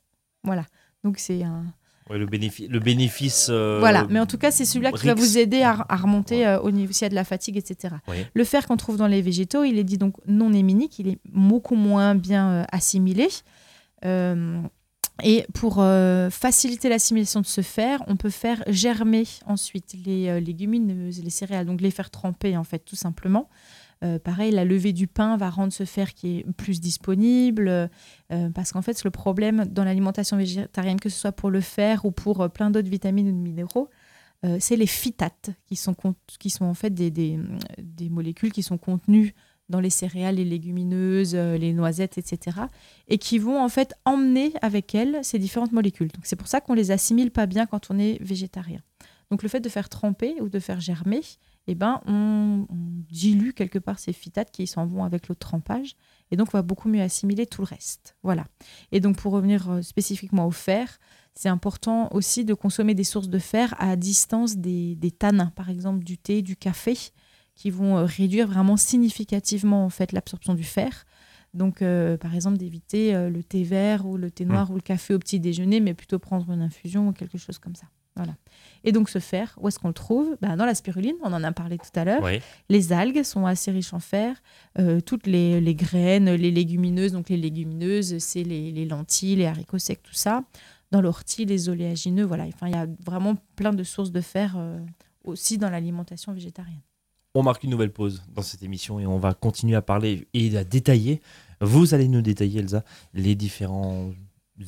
Voilà. 0.45 0.67
Donc 1.05 1.19
c'est 1.19 1.43
un, 1.43 1.65
Ouais, 2.11 2.19
le, 2.19 2.27
bénéfice, 2.27 2.69
le 2.69 2.79
bénéfice. 2.81 3.49
euh, 3.51 3.79
Voilà, 3.81 4.07
mais 4.11 4.19
en 4.21 4.27
tout 4.27 4.39
cas, 4.39 4.51
c'est 4.51 4.65
celui-là 4.65 4.93
qui 4.93 5.07
va 5.07 5.15
vous 5.15 5.39
aider 5.39 5.63
à, 5.63 5.85
à 5.89 5.97
remonter 5.97 6.39
Ouais. 6.39 6.47
euh, 6.47 6.61
au 6.61 6.71
niveau 6.71 6.93
s'il 6.93 7.05
y 7.05 7.07
a 7.07 7.11
de 7.11 7.15
la 7.15 7.25
fatigue, 7.25 7.57
etc. 7.57 7.97
Le 8.35 8.45
fer 8.45 8.67
qu'on 8.67 8.77
trouve 8.77 8.97
dans 8.97 9.07
les 9.07 9.23
végétaux, 9.23 9.65
il 9.65 9.79
est 9.79 9.85
dit 9.85 9.99
donc 9.99 10.15
non 10.27 10.53
héminique, 10.53 10.99
il 10.99 11.09
est 11.09 11.19
beaucoup 11.33 11.75
moins 11.77 12.15
bien 12.15 12.49
euh, 12.51 12.65
assimilé. 12.73 13.29
Et 15.25 15.45
pour 15.53 15.83
faciliter 16.31 16.89
l'assimilation 16.89 17.41
de 17.41 17.47
ce 17.47 17.61
fer, 17.61 18.03
on 18.07 18.15
peut 18.17 18.31
faire 18.31 18.63
germer 18.69 19.25
ensuite 19.47 19.97
les 20.07 20.41
légumineuses, 20.41 21.21
les 21.25 21.31
céréales, 21.31 21.67
donc 21.67 21.81
les 21.81 21.91
faire 21.91 22.09
tremper 22.11 22.57
en 22.57 22.63
fait 22.63 22.79
tout 22.79 22.95
simplement. 22.95 23.49
Euh, 24.05 24.19
pareil, 24.19 24.53
la 24.53 24.65
levée 24.65 24.93
du 24.93 25.07
pain 25.07 25.37
va 25.37 25.51
rendre 25.51 25.73
ce 25.73 25.85
fer 25.85 26.15
qui 26.15 26.39
est 26.39 26.53
plus 26.57 26.81
disponible, 26.81 27.69
euh, 27.69 28.51
parce 28.55 28.73
qu'en 28.73 28.83
fait, 28.83 29.03
le 29.05 29.11
problème 29.11 29.65
dans 29.67 29.85
l'alimentation 29.85 30.37
végétarienne, 30.37 31.01
que 31.01 31.09
ce 31.09 31.19
soit 31.19 31.33
pour 31.33 31.51
le 31.51 31.61
fer 31.61 32.05
ou 32.05 32.13
pour 32.13 32.41
euh, 32.41 32.49
plein 32.49 32.71
d'autres 32.71 32.89
vitamines 32.89 33.29
ou 33.29 33.35
minéraux, 33.35 33.89
c'est 34.61 34.77
les 34.77 34.87
phytates, 34.87 35.51
qui 35.67 35.75
sont, 35.75 35.97
qui 36.39 36.49
sont 36.49 36.65
en 36.65 36.75
fait 36.75 36.91
des, 36.91 37.11
des, 37.11 38.09
molécules 38.09 38.53
qui 38.53 38.63
sont 38.63 38.79
contenues 38.79 39.35
dans 39.69 39.81
les 39.81 39.91
céréales, 39.91 40.37
les 40.37 40.45
légumineuses, 40.45 41.35
les 41.35 41.73
noisettes, 41.73 42.19
etc. 42.19 42.57
Et 43.09 43.19
qui 43.19 43.41
vont 43.41 43.61
en 43.61 43.69
fait 43.69 43.95
emmener 44.05 44.53
avec 44.63 44.95
elles 44.95 45.19
ces 45.25 45.41
différentes 45.41 45.73
molécules. 45.73 46.09
C'est 46.23 46.37
pour 46.37 46.47
ça 46.47 46.61
qu'on 46.61 46.75
les 46.75 46.93
assimile 46.93 47.33
pas 47.33 47.47
bien 47.47 47.67
quand 47.67 47.91
on 47.91 47.99
est 47.99 48.23
végétarien. 48.23 48.79
Donc 49.33 49.43
le 49.43 49.49
fait 49.49 49.59
de 49.59 49.69
faire 49.69 49.89
tremper 49.89 50.41
ou 50.41 50.49
de 50.49 50.61
faire 50.61 50.79
germer, 50.79 51.23
eh 51.69 51.75
ben, 51.75 52.01
on, 52.07 52.67
on 52.69 53.03
dilue 53.11 53.51
quelque 53.51 53.79
part 53.79 53.99
ces 53.99 54.13
phytates 54.13 54.51
qui 54.51 54.67
s'en 54.67 54.87
vont 54.87 55.05
avec 55.05 55.29
le 55.29 55.35
trempage. 55.35 55.95
Et 56.31 56.37
donc 56.37 56.49
on 56.53 56.59
va 56.59 56.63
beaucoup 56.63 56.89
mieux 56.89 57.03
assimiler 57.03 57.47
tout 57.47 57.63
le 57.63 57.67
reste. 57.67 58.17
Voilà. 58.23 58.45
Et 58.93 59.01
donc 59.01 59.17
pour 59.17 59.33
revenir 59.33 59.71
euh, 59.71 59.83
spécifiquement 59.83 60.47
au 60.47 60.51
fer, 60.51 60.99
c'est 61.35 61.49
important 61.49 62.09
aussi 62.13 62.45
de 62.45 62.55
consommer 62.55 62.95
des 62.95 63.05
sources 63.05 63.29
de 63.29 63.39
fer 63.39 63.75
à 63.79 63.97
distance 63.97 64.57
des, 64.57 64.97
des 64.97 65.11
tanins, 65.11 65.53
par 65.55 65.71
exemple 65.71 66.05
du 66.05 66.19
thé, 66.19 66.43
du 66.43 66.57
café, 66.57 66.97
qui 67.55 67.71
vont 67.71 67.99
euh, 67.99 68.05
réduire 68.05 68.49
vraiment 68.49 68.77
significativement 68.77 69.85
en 69.85 69.91
fait 69.91 70.13
l'absorption 70.13 70.55
du 70.55 70.65
fer. 70.65 71.05
Donc, 71.55 71.83
euh, 71.83 72.17
par 72.17 72.35
exemple, 72.35 72.59
d'éviter 72.59 73.15
euh, 73.15 73.31
le 73.31 73.43
thé 73.43 73.65
vert 73.65 74.07
ou 74.07 74.17
le 74.17 74.31
thé 74.31 74.45
noir 74.45 74.71
ou 74.71 74.75
le 74.75 74.81
café 74.81 75.15
au 75.15 75.19
petit 75.19 75.41
déjeuner, 75.41 75.81
mais 75.81 75.95
plutôt 75.95 76.19
prendre 76.19 76.51
une 76.51 76.61
infusion 76.61 77.09
ou 77.09 77.13
quelque 77.13 77.39
chose 77.39 77.59
comme 77.59 77.75
ça. 77.75 77.87
Voilà. 78.19 78.37
Et 78.85 78.93
donc, 78.93 79.09
ce 79.09 79.19
fer, 79.19 79.57
où 79.61 79.69
est-ce 79.69 79.79
qu'on 79.79 79.89
le 79.89 79.95
trouve? 79.95 80.37
Ben, 80.41 80.57
Dans 80.57 80.67
la 80.67 80.75
spiruline, 80.75 81.17
on 81.23 81.33
en 81.33 81.43
a 81.43 81.53
parlé 81.53 81.79
tout 81.79 81.99
à 81.99 82.05
l'heure. 82.05 82.23
Les 82.69 82.93
algues 82.93 83.23
sont 83.23 83.47
assez 83.47 83.71
riches 83.71 83.93
en 83.95 84.01
fer. 84.01 84.37
Euh, 84.79 85.01
toutes 85.01 85.27
les, 85.27 85.61
les 85.61 85.75
graines, 85.75 86.31
les 86.31 86.51
légumineuses, 86.51 87.13
donc 87.13 87.29
les 87.29 87.37
légumineuses, 87.37 88.19
c'est 88.19 88.45
les, 88.45 88.71
les 88.71 88.85
lentilles, 88.85 89.37
les 89.37 89.47
haricots 89.47 89.79
secs, 89.79 90.03
tout 90.03 90.13
ça. 90.15 90.45
Dans 90.91 91.01
l'ortie, 91.01 91.45
les 91.45 91.69
oléagineux, 91.69 92.25
voilà. 92.25 92.45
Enfin, 92.45 92.69
il 92.69 92.75
y 92.75 92.79
a 92.79 92.87
vraiment 93.05 93.35
plein 93.57 93.73
de 93.73 93.83
sources 93.83 94.13
de 94.13 94.21
fer 94.21 94.55
euh, 94.57 94.79
aussi 95.25 95.59
dans 95.59 95.71
l'alimentation 95.71 96.33
végétarienne. 96.33 96.81
On 97.35 97.43
marque 97.43 97.65
une 97.65 97.71
nouvelle 97.71 97.93
pause 97.93 98.23
dans 98.35 98.43
cette 98.43 98.63
émission 98.63 98.99
et 98.99 99.07
on 99.07 99.19
va 99.19 99.35
continuer 99.35 99.77
à 99.77 99.83
parler 99.83 100.27
et 100.35 100.57
à 100.57 100.65
détailler. 100.65 101.21
Vous 101.61 101.95
allez 101.95 102.09
nous 102.09 102.23
détailler, 102.23 102.61
Elsa, 102.61 102.85
les 103.13 103.35
différents 103.35 104.11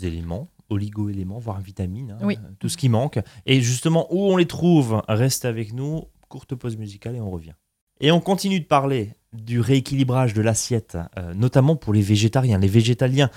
éléments, 0.03 0.49
oligo-éléments, 0.71 1.39
voire 1.39 1.61
vitamines, 1.61 2.13
hein, 2.21 2.25
Oui. 2.25 2.39
tout 2.59 2.69
ce 2.69 2.77
qui 2.77 2.89
manque. 2.89 3.21
Et 3.47 3.61
justement, 3.61 4.07
où 4.11 4.25
on 4.33 4.37
les 4.37 4.47
trouve, 4.47 5.03
restez 5.09 5.49
avec 5.49 5.73
nous. 5.73 6.05
Courte 6.29 6.55
pause 6.55 6.77
musicale 6.77 7.17
et 7.17 7.21
on 7.21 7.31
revient. 7.31 7.53
Et 8.01 8.13
on 8.13 8.21
continue 8.21 8.61
de 8.61 8.65
parler 8.65 9.15
du 9.33 9.61
rééquilibrage 9.61 10.33
de 10.33 10.41
l'assiette, 10.43 10.97
euh, 11.19 11.35
notamment 11.35 11.77
pour 11.77 11.93
les 11.93 12.01
végétariens, 12.03 12.59
les 12.59 12.69
végétaliens. 12.69 13.31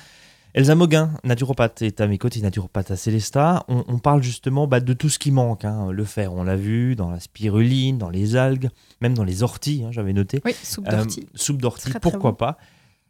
Elsa 0.55 0.75
Moguin, 0.75 1.11
naturopathe, 1.23 1.81
est 1.81 1.99
à 1.99 2.05
mes 2.07 2.19
côtés, 2.19 2.39
naturopathe 2.39 2.91
à 2.91 2.95
Célesta. 2.95 3.65
On, 3.67 3.83
on 3.87 3.97
parle 3.97 4.21
justement 4.21 4.67
bah, 4.67 4.79
de 4.79 4.93
tout 4.93 5.09
ce 5.09 5.17
qui 5.17 5.31
manque. 5.31 5.65
hein. 5.65 5.91
Le 5.91 6.05
fer, 6.05 6.31
on 6.31 6.43
l'a 6.43 6.55
vu, 6.55 6.95
dans 6.95 7.09
la 7.09 7.19
spiruline, 7.19 7.97
dans 7.97 8.09
les 8.11 8.35
algues, 8.35 8.69
même 9.01 9.15
dans 9.15 9.23
les 9.23 9.41
orties, 9.41 9.83
hein, 9.83 9.91
j'avais 9.91 10.13
noté. 10.13 10.41
Oui, 10.45 10.53
soupe 10.61 10.87
Euh, 10.89 10.97
d'ortie. 10.97 11.27
soupe 11.33 11.59
d'ortie, 11.61 11.91
pourquoi 11.99 12.31
bon. 12.31 12.37
pas 12.37 12.57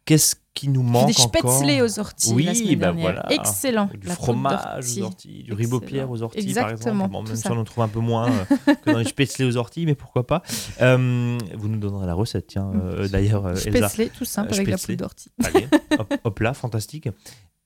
Qu'est-ce 0.04 0.36
qui 0.52 0.68
nous 0.68 0.82
manque 0.82 1.06
des 1.08 1.20
encore 1.22 1.58
spätzle 1.58 1.82
aux 1.82 1.98
orties 1.98 2.32
Oui, 2.34 2.44
la 2.44 2.54
semaine 2.54 2.74
bah 2.78 2.86
dernière. 2.92 3.02
voilà. 3.02 3.32
Excellent. 3.32 3.88
Du 3.98 4.06
La 4.06 4.14
fromage 4.14 4.98
aux 4.98 5.02
orties, 5.02 5.42
du 5.44 5.52
ribopierre 5.52 6.10
aux 6.10 6.22
orties, 6.22 6.54
par 6.54 6.68
Exactement, 6.70 7.06
exemple. 7.06 7.12
Bon, 7.12 7.22
même 7.22 7.36
si 7.36 7.50
on 7.50 7.56
en 7.58 7.64
trouve 7.64 7.84
un 7.84 7.88
peu 7.88 7.98
moins 8.00 8.30
euh, 8.30 8.74
que 8.84 8.90
dans 8.92 8.98
les 8.98 9.04
spätzle 9.04 9.44
aux 9.44 9.56
orties, 9.56 9.86
mais 9.86 9.94
pourquoi 9.94 10.26
pas 10.26 10.42
Euh, 10.82 11.38
Vous 11.56 11.68
nous 11.68 11.78
donnerez 11.78 12.06
la 12.06 12.14
recette, 12.14 12.46
tiens, 12.48 12.70
euh, 12.74 13.08
d'ailleurs, 13.08 13.46
euh, 13.46 13.54
Elsa. 13.54 13.88
Spätzle, 13.88 14.10
tout 14.10 14.24
simple, 14.24 14.54
avec 14.54 14.68
la 14.68 14.76
poudre 14.78 14.96
d'ortie. 14.98 15.30
Allez, 15.44 15.66
hop, 15.98 16.14
hop 16.22 16.40
là, 16.40 16.54
fantastique. 16.54 17.08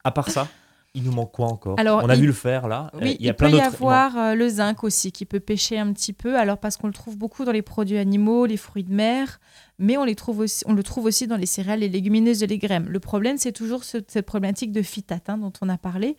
À 0.04 0.10
part 0.12 0.30
ça, 0.30 0.46
il 0.94 1.02
nous 1.02 1.12
manque 1.12 1.32
quoi 1.32 1.48
encore? 1.48 1.78
Alors, 1.78 2.00
On 2.04 2.08
a 2.08 2.14
il- 2.14 2.20
vu 2.22 2.26
le 2.28 2.32
fer 2.32 2.68
là. 2.68 2.90
Oui, 2.94 3.16
il 3.20 3.26
y 3.26 3.28
a 3.28 3.32
il 3.32 3.36
plein 3.36 3.50
peut 3.50 3.56
y 3.56 3.60
avoir 3.60 4.16
euh, 4.16 4.34
le 4.34 4.48
zinc 4.48 4.84
aussi 4.84 5.12
qui 5.12 5.26
peut 5.26 5.40
pêcher 5.40 5.78
un 5.78 5.92
petit 5.92 6.14
peu. 6.14 6.38
Alors 6.38 6.56
parce 6.58 6.76
qu'on 6.78 6.86
le 6.86 6.92
trouve 6.94 7.18
beaucoup 7.18 7.44
dans 7.44 7.52
les 7.52 7.62
produits 7.62 7.98
animaux, 7.98 8.46
les 8.46 8.56
fruits 8.56 8.84
de 8.84 8.94
mer, 8.94 9.38
mais 9.78 9.96
on, 9.96 10.04
les 10.04 10.14
trouve 10.14 10.40
aussi, 10.40 10.64
on 10.66 10.72
le 10.72 10.82
trouve 10.82 11.04
aussi 11.04 11.26
dans 11.26 11.36
les 11.36 11.46
céréales, 11.46 11.80
les 11.80 11.88
légumineuses 11.88 12.42
et 12.42 12.46
les 12.46 12.58
graines. 12.58 12.86
Le 12.88 13.00
problème, 13.00 13.38
c'est 13.38 13.52
toujours 13.52 13.84
ce- 13.84 13.98
cette 14.06 14.26
problématique 14.26 14.72
de 14.72 14.82
phytate 14.82 15.28
hein, 15.28 15.38
dont 15.38 15.52
on 15.60 15.68
a 15.68 15.78
parlé. 15.78 16.16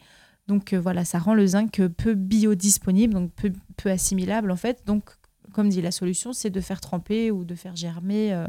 Donc 0.47 0.73
euh, 0.73 0.79
voilà, 0.79 1.05
ça 1.05 1.19
rend 1.19 1.33
le 1.33 1.45
zinc 1.45 1.81
peu 1.97 2.13
biodisponible, 2.15 3.13
donc 3.13 3.31
peu, 3.33 3.51
peu 3.77 3.91
assimilable 3.91 4.51
en 4.51 4.55
fait. 4.55 4.83
Donc, 4.85 5.09
comme 5.53 5.69
dit, 5.69 5.81
la 5.81 5.91
solution, 5.91 6.33
c'est 6.33 6.49
de 6.49 6.61
faire 6.61 6.79
tremper 6.79 7.31
ou 7.31 7.43
de 7.43 7.55
faire 7.55 7.75
germer 7.75 8.33
euh, 8.33 8.47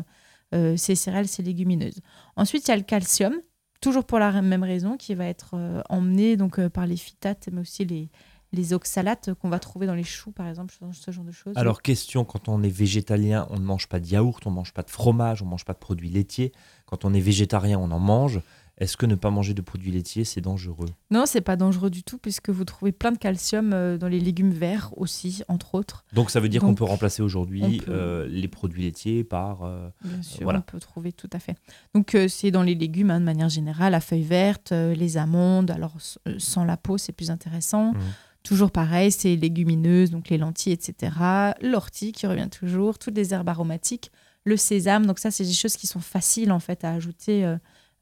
euh, 0.54 0.76
ces 0.76 0.94
céréales, 0.94 1.28
ces 1.28 1.42
légumineuses. 1.42 2.00
Ensuite, 2.36 2.66
il 2.68 2.70
y 2.70 2.74
a 2.74 2.76
le 2.76 2.82
calcium, 2.82 3.34
toujours 3.80 4.04
pour 4.04 4.18
la 4.18 4.42
même 4.42 4.62
raison, 4.62 4.96
qui 4.96 5.14
va 5.14 5.26
être 5.26 5.82
emmené 5.88 6.36
donc, 6.36 6.60
par 6.68 6.86
les 6.86 6.96
phytates, 6.96 7.48
mais 7.52 7.62
aussi 7.62 7.84
les, 7.84 8.10
les 8.52 8.72
oxalates 8.72 9.32
qu'on 9.34 9.48
va 9.48 9.58
trouver 9.58 9.86
dans 9.86 9.94
les 9.94 10.02
choux, 10.04 10.32
par 10.32 10.48
exemple, 10.48 10.74
ce, 10.78 10.84
ce 10.92 11.10
genre 11.10 11.24
de 11.24 11.32
choses. 11.32 11.56
Alors, 11.56 11.82
question, 11.82 12.24
quand 12.24 12.48
on 12.48 12.62
est 12.62 12.68
végétalien, 12.68 13.46
on 13.50 13.58
ne 13.58 13.64
mange 13.64 13.88
pas 13.88 14.00
de 14.00 14.06
yaourt, 14.08 14.44
on 14.46 14.50
ne 14.50 14.56
mange 14.56 14.72
pas 14.72 14.82
de 14.82 14.90
fromage, 14.90 15.42
on 15.42 15.44
ne 15.44 15.50
mange 15.50 15.64
pas 15.64 15.72
de 15.74 15.78
produits 15.78 16.10
laitiers. 16.10 16.52
Quand 16.86 17.04
on 17.04 17.14
est 17.14 17.20
végétarien, 17.20 17.78
on 17.78 17.90
en 17.90 18.00
mange. 18.00 18.40
Est-ce 18.78 18.96
que 18.96 19.04
ne 19.04 19.14
pas 19.14 19.28
manger 19.30 19.52
de 19.52 19.60
produits 19.60 19.92
laitiers, 19.92 20.24
c'est 20.24 20.40
dangereux? 20.40 20.88
Non, 21.10 21.26
c'est 21.26 21.42
pas 21.42 21.56
dangereux 21.56 21.90
du 21.90 22.02
tout, 22.02 22.16
puisque 22.16 22.48
vous 22.48 22.64
trouvez 22.64 22.92
plein 22.92 23.12
de 23.12 23.18
calcium 23.18 23.74
euh, 23.74 23.98
dans 23.98 24.08
les 24.08 24.18
légumes 24.18 24.52
verts 24.52 24.90
aussi, 24.96 25.42
entre 25.48 25.74
autres. 25.74 26.02
Donc 26.14 26.30
ça 26.30 26.40
veut 26.40 26.48
dire 26.48 26.62
qu'on 26.62 26.74
peut 26.74 26.84
remplacer 26.84 27.20
aujourd'hui 27.22 27.76
peut- 27.84 27.92
euh, 27.92 28.26
les 28.26 28.48
produits 28.48 28.84
laitiers 28.84 29.22
par... 29.22 29.64
euh, 29.64 29.90
Bien 30.02 30.22
sûr, 30.22 30.44
voilà. 30.44 30.60
on 30.60 30.62
peut 30.62 30.80
trouver 30.80 31.12
tout 31.12 31.28
à 31.34 31.38
fait. 31.40 31.56
Donc, 31.94 32.14
euh, 32.14 32.26
c'est 32.26 32.50
dans 32.50 32.62
les 32.62 32.74
légumes, 32.74 33.10
hein, 33.10 33.20
de 33.20 33.24
manière 33.26 33.50
générale, 33.50 33.92
la 33.92 34.00
feuille 34.00 34.22
verte, 34.22 34.72
les 34.72 35.18
amandes. 35.18 35.70
Alors, 35.70 35.96
sans 36.38 36.64
la 36.64 36.78
peau, 36.78 36.96
c'est 36.96 37.12
plus 37.12 37.30
intéressant. 37.30 37.92
Mhm. 37.92 38.00
Toujours 38.42 38.70
pareil, 38.70 39.12
c'est 39.12 39.36
légumineuses, 39.36 40.10
donc 40.10 40.30
les 40.30 40.38
lentilles, 40.38 40.72
etc. 40.72 41.12
L'ortie 41.60 42.12
qui 42.12 42.26
revient 42.26 42.48
toujours, 42.50 42.98
toutes 42.98 43.16
les 43.16 43.34
herbes 43.34 43.48
aromatiques, 43.48 44.10
le 44.44 44.56
sésame. 44.56 45.06
Donc, 45.06 45.18
ça, 45.18 45.30
c'est 45.30 45.44
des 45.44 45.52
choses 45.52 45.76
qui 45.76 45.86
sont 45.86 46.00
faciles, 46.00 46.50
en 46.50 46.60
fait, 46.60 46.82
à 46.84 46.92
ajouter 46.92 47.44
euh, 47.44 47.56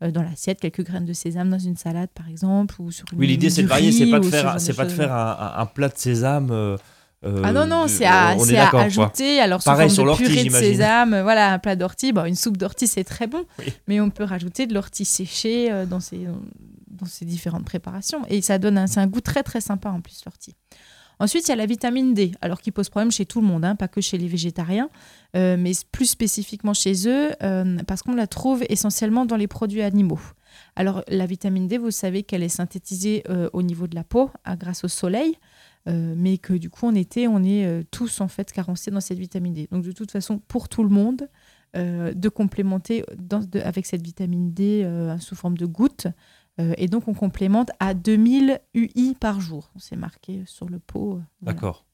euh, 0.05 0.13
dans 0.13 0.23
l'assiette. 0.23 0.61
Quelques 0.61 0.85
graines 0.85 1.07
de 1.07 1.13
sésame 1.13 1.51
dans 1.51 1.59
une 1.59 1.77
salade, 1.77 2.11
par 2.15 2.29
exemple, 2.29 2.77
ou 2.81 2.93
sur 2.93 3.05
une 3.13 3.19
Oui, 3.19 3.27
l'idée 3.27 3.51
c'est 3.51 3.63
de 3.65 3.69
varier, 3.69 3.91
c'est 3.91 4.09
pas 4.09 4.21
de 4.21 4.27
faire, 4.27 4.57
pas 4.77 4.85
de 4.85 4.91
faire 4.91 5.13
un, 5.13 5.67
plat 5.67 5.89
de 5.89 5.99
sésame. 5.99 6.53
euh, 6.53 6.77
Ah 7.43 7.53
non, 7.53 7.67
non, 7.67 7.89
c'est 7.89 8.07
à, 8.07 8.37
quoi. 8.71 8.83
ajouter. 8.83 9.41
Alors, 9.41 9.61
Pareil 9.65 9.91
forme 9.91 10.07
sur 10.07 10.17
de 10.17 10.17
purée 10.17 10.45
de 10.45 10.51
sésame, 10.51 11.21
voilà, 11.21 11.53
un 11.55 11.59
plat 11.59 11.75
d'ortie. 11.75 12.13
Bon, 12.13 12.25
une 12.25 12.37
soupe 12.37 12.57
d'ortie, 12.57 12.87
c'est 12.87 13.03
très 13.03 13.27
bon. 13.27 13.45
Oui. 13.59 13.73
Mais 13.89 14.01
on 14.01 14.11
peut 14.11 14.25
rajouter 14.25 14.69
de 14.69 14.75
l'ortie 14.75 15.05
séchée 15.05 15.85
dans, 15.91 15.99
ces, 15.99 16.29
dans 16.99 17.07
ces 17.07 17.25
différentes 17.25 17.65
préparations. 17.65 18.23
Et 18.29 18.43
ça 18.43 18.59
donne 18.59 18.79
un, 18.79 18.87
un 18.97 19.07
goût 19.07 19.21
très, 19.21 19.43
très 19.43 19.61
sympa 19.61 19.91
en 19.91 20.01
plus, 20.01 20.23
l'ortie. 20.25 20.55
Ensuite, 21.21 21.49
il 21.49 21.51
y 21.51 21.53
a 21.53 21.57
la 21.57 21.67
vitamine 21.67 22.15
D, 22.15 22.33
alors 22.41 22.61
qui 22.61 22.71
pose 22.71 22.89
problème 22.89 23.11
chez 23.11 23.27
tout 23.27 23.41
le 23.41 23.47
monde, 23.47 23.65
hein, 23.65 23.75
pas 23.75 23.89
que 23.89 24.01
chez 24.01 24.19
les 24.19 24.29
végétariens, 24.29 24.89
euh, 25.35 25.57
mais 25.59 25.73
plus 25.91 26.07
spécifiquement 26.07 26.75
chez 26.75 27.09
eux, 27.09 27.31
euh, 27.43 27.79
parce 27.87 28.03
qu'on 28.03 28.15
la 28.15 28.29
trouve 28.29 28.65
essentiellement 28.69 29.27
dans 29.27 29.37
les 29.37 29.49
produits 29.49 29.83
animaux. 29.83 30.21
Alors, 30.77 31.03
la 31.09 31.27
vitamine 31.27 31.67
D, 31.67 31.77
vous 31.77 31.91
savez 31.91 32.23
qu'elle 32.23 32.43
est 32.43 32.49
synthétisée 32.49 33.25
euh, 33.29 33.51
au 33.53 33.63
niveau 33.63 33.89
de 33.89 33.97
la 33.97 34.05
peau, 34.05 34.31
grâce 34.59 34.85
au 34.85 34.89
soleil, 34.89 35.35
mais 35.87 36.37
que 36.37 36.53
du 36.53 36.69
coup, 36.69 36.87
en 36.87 36.95
été, 36.95 37.29
on 37.29 37.43
est 37.43 37.83
tous 37.91 38.21
en 38.21 38.29
fait 38.29 38.53
carencés 38.53 38.91
dans 38.91 39.01
cette 39.01 39.19
vitamine 39.19 39.55
D. 39.55 39.69
Donc, 39.73 39.85
de 39.85 39.93
toute 39.93 40.11
façon, 40.11 40.39
pour 40.39 40.69
tout 40.69 40.83
le 40.83 40.91
monde, 40.91 41.31
de 41.75 42.29
complémenter 42.29 43.05
avec 43.65 43.87
cette 43.87 44.03
vitamine 44.03 44.53
D 44.53 44.87
sous 45.19 45.35
forme 45.35 45.57
de 45.57 45.65
gouttes. 45.65 46.07
Euh, 46.61 46.75
et 46.77 46.89
donc, 46.89 47.09
on 47.09 47.15
complémente 47.15 47.71
à 47.81 47.95
2000 47.95 48.61
UI 48.75 49.15
par 49.19 49.41
jour. 49.41 49.71
C'est 49.79 49.97
marqué 49.97 50.43
sur 50.47 50.69
le 50.69 50.79
pot. 50.79 51.15
euh, 51.15 51.23
voilà. 51.43 51.55
D'accord. 51.55 51.85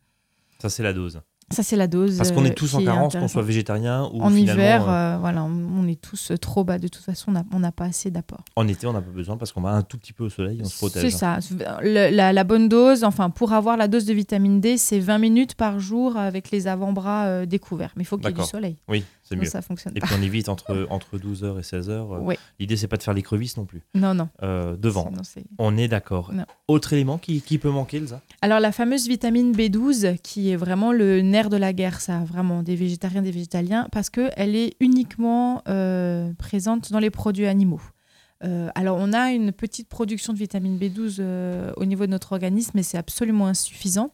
Ça 0.60 0.68
c'est 0.70 0.82
la 0.82 0.92
dose. 0.92 1.20
Ça, 1.50 1.62
c'est 1.62 1.76
la 1.76 1.86
dose. 1.86 2.16
Parce 2.16 2.32
qu'on 2.32 2.42
euh, 2.42 2.48
est 2.48 2.54
tous 2.54 2.74
en 2.74 2.78
qui 2.78 2.84
est 2.84 2.86
carence, 2.86 3.14
qu'on 3.14 3.28
soit 3.28 3.42
végétarien 3.42 4.08
ou 4.14 4.22
En 4.22 4.30
finalement, 4.30 4.62
hiver, 4.62 4.88
euh, 4.88 4.92
euh, 4.92 5.18
voilà, 5.18 5.44
on, 5.44 5.86
est 5.86 6.00
tous 6.00 6.30
euh, 6.30 6.38
trop 6.38 6.64
bas. 6.64 6.78
De 6.78 6.88
toute 6.88 7.02
façon, 7.04 7.34
on 7.52 7.58
n'a- 7.60 7.70
pas 7.70 7.84
assez 7.84 8.10
d'apport. 8.10 8.42
en 8.56 8.66
été 8.66 8.86
on 8.86 8.94
n'a 8.94 9.02
pas 9.02 9.10
besoin 9.10 9.36
parce 9.36 9.52
qu'on 9.52 9.60
va 9.60 9.70
un 9.70 9.82
tout 9.82 9.98
petit 9.98 10.14
peu 10.14 10.24
au 10.24 10.30
soleil, 10.30 10.60
on 10.62 10.64
se 10.64 10.78
protège. 10.78 11.02
C'est 11.02 11.10
ça. 11.10 11.38
Le- 11.82 12.10
la, 12.14 12.32
la 12.32 12.44
bonne 12.44 12.68
dose, 12.70 13.04
enfin, 13.04 13.28
pour 13.28 13.52
avoir 13.52 13.76
la 13.76 13.88
dose 13.88 14.06
de 14.06 14.14
vitamine 14.14 14.60
D, 14.60 14.78
c'est 14.78 14.98
20 14.98 15.18
minutes 15.18 15.54
par 15.54 15.80
jour 15.80 16.16
avec 16.16 16.50
les 16.50 16.66
avant-bras 16.66 17.26
euh, 17.26 17.46
découverts. 17.46 17.92
Mais 17.96 18.04
il 18.04 18.06
faut 18.06 18.16
qu'il 18.16 18.26
y 18.28 18.30
ait 18.30 18.32
du 18.32 18.42
soleil. 18.42 18.78
Oui, 18.88 19.04
c'est 19.34 19.40
c'est 19.40 19.40
sinon 19.40 19.44
mieux. 19.44 19.50
ça 19.50 19.62
fonctionne 19.62 19.92
Et 19.96 20.00
pas. 20.00 20.06
puis 20.06 20.16
on 20.18 20.22
évite 20.22 20.48
entre, 20.48 20.86
entre 20.90 21.18
12h 21.18 21.58
et 21.58 21.62
16h. 21.62 22.18
Ouais. 22.20 22.38
L'idée, 22.58 22.76
c'est 22.76 22.88
pas 22.88 22.96
de 22.96 23.02
faire 23.02 23.14
des 23.14 23.22
crevisses 23.22 23.56
non 23.56 23.64
plus. 23.66 23.82
Non, 23.94 24.14
non. 24.14 24.28
Euh, 24.42 24.76
devant. 24.76 25.10
sinon 25.22 25.44
On 25.58 25.76
est 25.76 25.88
d'accord. 25.88 26.32
Autre 26.68 26.92
élément 26.92 27.18
qui, 27.18 27.40
qui 27.42 27.58
peut 27.58 27.70
manquer, 27.70 27.98
Elsa? 27.98 28.20
Alors 28.42 28.60
la 28.60 28.72
fameuse 28.72 29.08
vitamine 29.08 29.52
B12 29.52 30.18
qui 30.18 30.50
est 30.50 30.56
vraiment 30.56 30.92
le 30.92 31.20
nerf 31.22 31.48
de 31.50 31.56
la 31.56 31.72
guerre, 31.72 32.00
ça 32.00 32.20
vraiment 32.24 32.62
des 32.62 32.76
végétariens, 32.76 33.22
des 33.22 33.30
végétaliens, 33.30 33.88
parce 33.92 34.10
qu'elle 34.10 34.54
est 34.56 34.74
uniquement 34.80 35.62
euh, 35.68 36.32
présente 36.38 36.92
dans 36.92 36.98
les 36.98 37.10
produits 37.10 37.46
animaux. 37.46 37.80
Euh, 38.42 38.68
alors 38.74 38.98
on 39.00 39.12
a 39.12 39.30
une 39.32 39.52
petite 39.52 39.88
production 39.88 40.32
de 40.32 40.38
vitamine 40.38 40.78
B12 40.78 41.16
euh, 41.20 41.72
au 41.76 41.84
niveau 41.84 42.04
de 42.04 42.10
notre 42.10 42.32
organisme, 42.32 42.72
mais 42.74 42.82
c'est 42.82 42.98
absolument 42.98 43.46
insuffisant. 43.46 44.10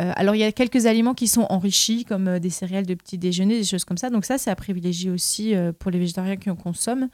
Euh, 0.00 0.10
alors 0.16 0.34
il 0.34 0.38
y 0.40 0.44
a 0.44 0.50
quelques 0.50 0.86
aliments 0.86 1.14
qui 1.14 1.28
sont 1.28 1.46
enrichis, 1.50 2.04
comme 2.04 2.26
euh, 2.26 2.38
des 2.40 2.50
céréales 2.50 2.86
de 2.86 2.94
petit 2.94 3.16
déjeuner, 3.16 3.58
des 3.58 3.64
choses 3.64 3.84
comme 3.84 3.96
ça. 3.98 4.10
Donc 4.10 4.24
ça 4.24 4.38
c'est 4.38 4.50
à 4.50 4.56
privilégier 4.56 5.10
aussi 5.10 5.54
euh, 5.54 5.72
pour 5.72 5.90
les 5.92 5.98
végétariens 6.00 6.36
qui 6.36 6.50
en 6.50 6.56
consomment. 6.56 7.08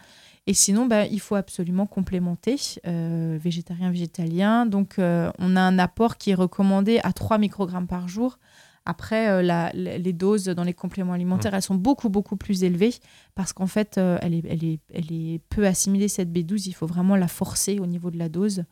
Et 0.46 0.54
sinon, 0.54 0.86
bah, 0.86 1.04
il 1.04 1.20
faut 1.20 1.34
absolument 1.34 1.84
complémenter, 1.86 2.56
euh, 2.86 3.38
végétarien, 3.40 3.90
végétalien. 3.90 4.64
Donc, 4.64 4.98
euh, 4.98 5.30
on 5.38 5.54
a 5.54 5.60
un 5.60 5.78
apport 5.78 6.16
qui 6.16 6.30
est 6.30 6.34
recommandé 6.34 6.98
à 7.04 7.12
3 7.12 7.36
microgrammes 7.36 7.86
par 7.86 8.08
jour. 8.08 8.38
Après, 8.86 9.28
euh, 9.28 9.42
la- 9.42 9.70
les 9.74 10.12
doses 10.14 10.46
dans 10.46 10.64
les 10.64 10.72
compléments 10.72 11.12
alimentaires, 11.12 11.54
elles 11.54 11.60
sont 11.62 11.74
beaucoup, 11.74 12.08
beaucoup 12.08 12.36
plus 12.36 12.64
élevées 12.64 12.94
parce 13.34 13.52
qu'en 13.52 13.66
fait, 13.66 13.98
elle, 13.98 14.32
est, 14.34 14.42
elle, 14.48 14.64
est, 14.64 14.80
elle 14.94 15.12
est 15.12 15.42
peu 15.50 15.66
assimilée, 15.66 16.08
cette 16.08 16.30
B12. 16.32 16.66
Il 16.66 16.72
faut 16.72 16.86
vraiment 16.86 17.16
la 17.16 17.28
forcer 17.28 17.78
au 17.78 17.86
niveau 17.86 18.10
de 18.10 18.16
la 18.18 18.30
dose. 18.30 18.64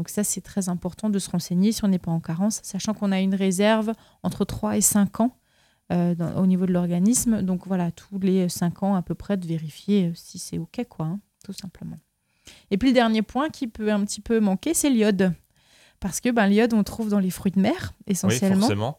Donc 0.00 0.08
ça, 0.08 0.24
c'est 0.24 0.40
très 0.40 0.70
important 0.70 1.10
de 1.10 1.18
se 1.18 1.28
renseigner 1.28 1.72
si 1.72 1.84
on 1.84 1.88
n'est 1.88 1.98
pas 1.98 2.10
en 2.10 2.20
carence, 2.20 2.60
sachant 2.62 2.94
qu'on 2.94 3.12
a 3.12 3.20
une 3.20 3.34
réserve 3.34 3.92
entre 4.22 4.46
3 4.46 4.78
et 4.78 4.80
5 4.80 5.20
ans 5.20 5.36
euh, 5.92 6.14
dans- 6.14 6.36
au 6.42 6.46
niveau 6.46 6.64
de 6.64 6.72
l'organisme. 6.72 7.42
Donc 7.42 7.66
voilà, 7.66 7.90
tous 7.90 8.18
les 8.18 8.48
5 8.48 8.82
ans 8.82 8.94
à 8.94 9.02
peu 9.02 9.14
près, 9.14 9.36
de 9.36 9.46
vérifier 9.46 10.06
euh, 10.06 10.12
si 10.14 10.38
c'est 10.38 10.56
OK, 10.56 10.80
quoi, 10.88 11.04
hein, 11.04 11.20
tout 11.44 11.52
simplement. 11.52 11.98
Et 12.70 12.78
puis 12.78 12.88
le 12.88 12.94
dernier 12.94 13.20
point 13.20 13.50
qui 13.50 13.66
peut 13.66 13.92
un 13.92 14.02
petit 14.06 14.22
peu 14.22 14.40
manquer, 14.40 14.72
c'est 14.72 14.88
l'iode. 14.88 15.34
Parce 16.00 16.22
que 16.22 16.30
ben, 16.30 16.46
l'iode, 16.46 16.72
on 16.72 16.78
le 16.78 16.84
trouve 16.84 17.10
dans 17.10 17.18
les 17.18 17.28
fruits 17.30 17.52
de 17.52 17.60
mer, 17.60 17.92
Oui, 18.06 18.12
essentiellement. 18.14 18.60
forcément. 18.60 18.98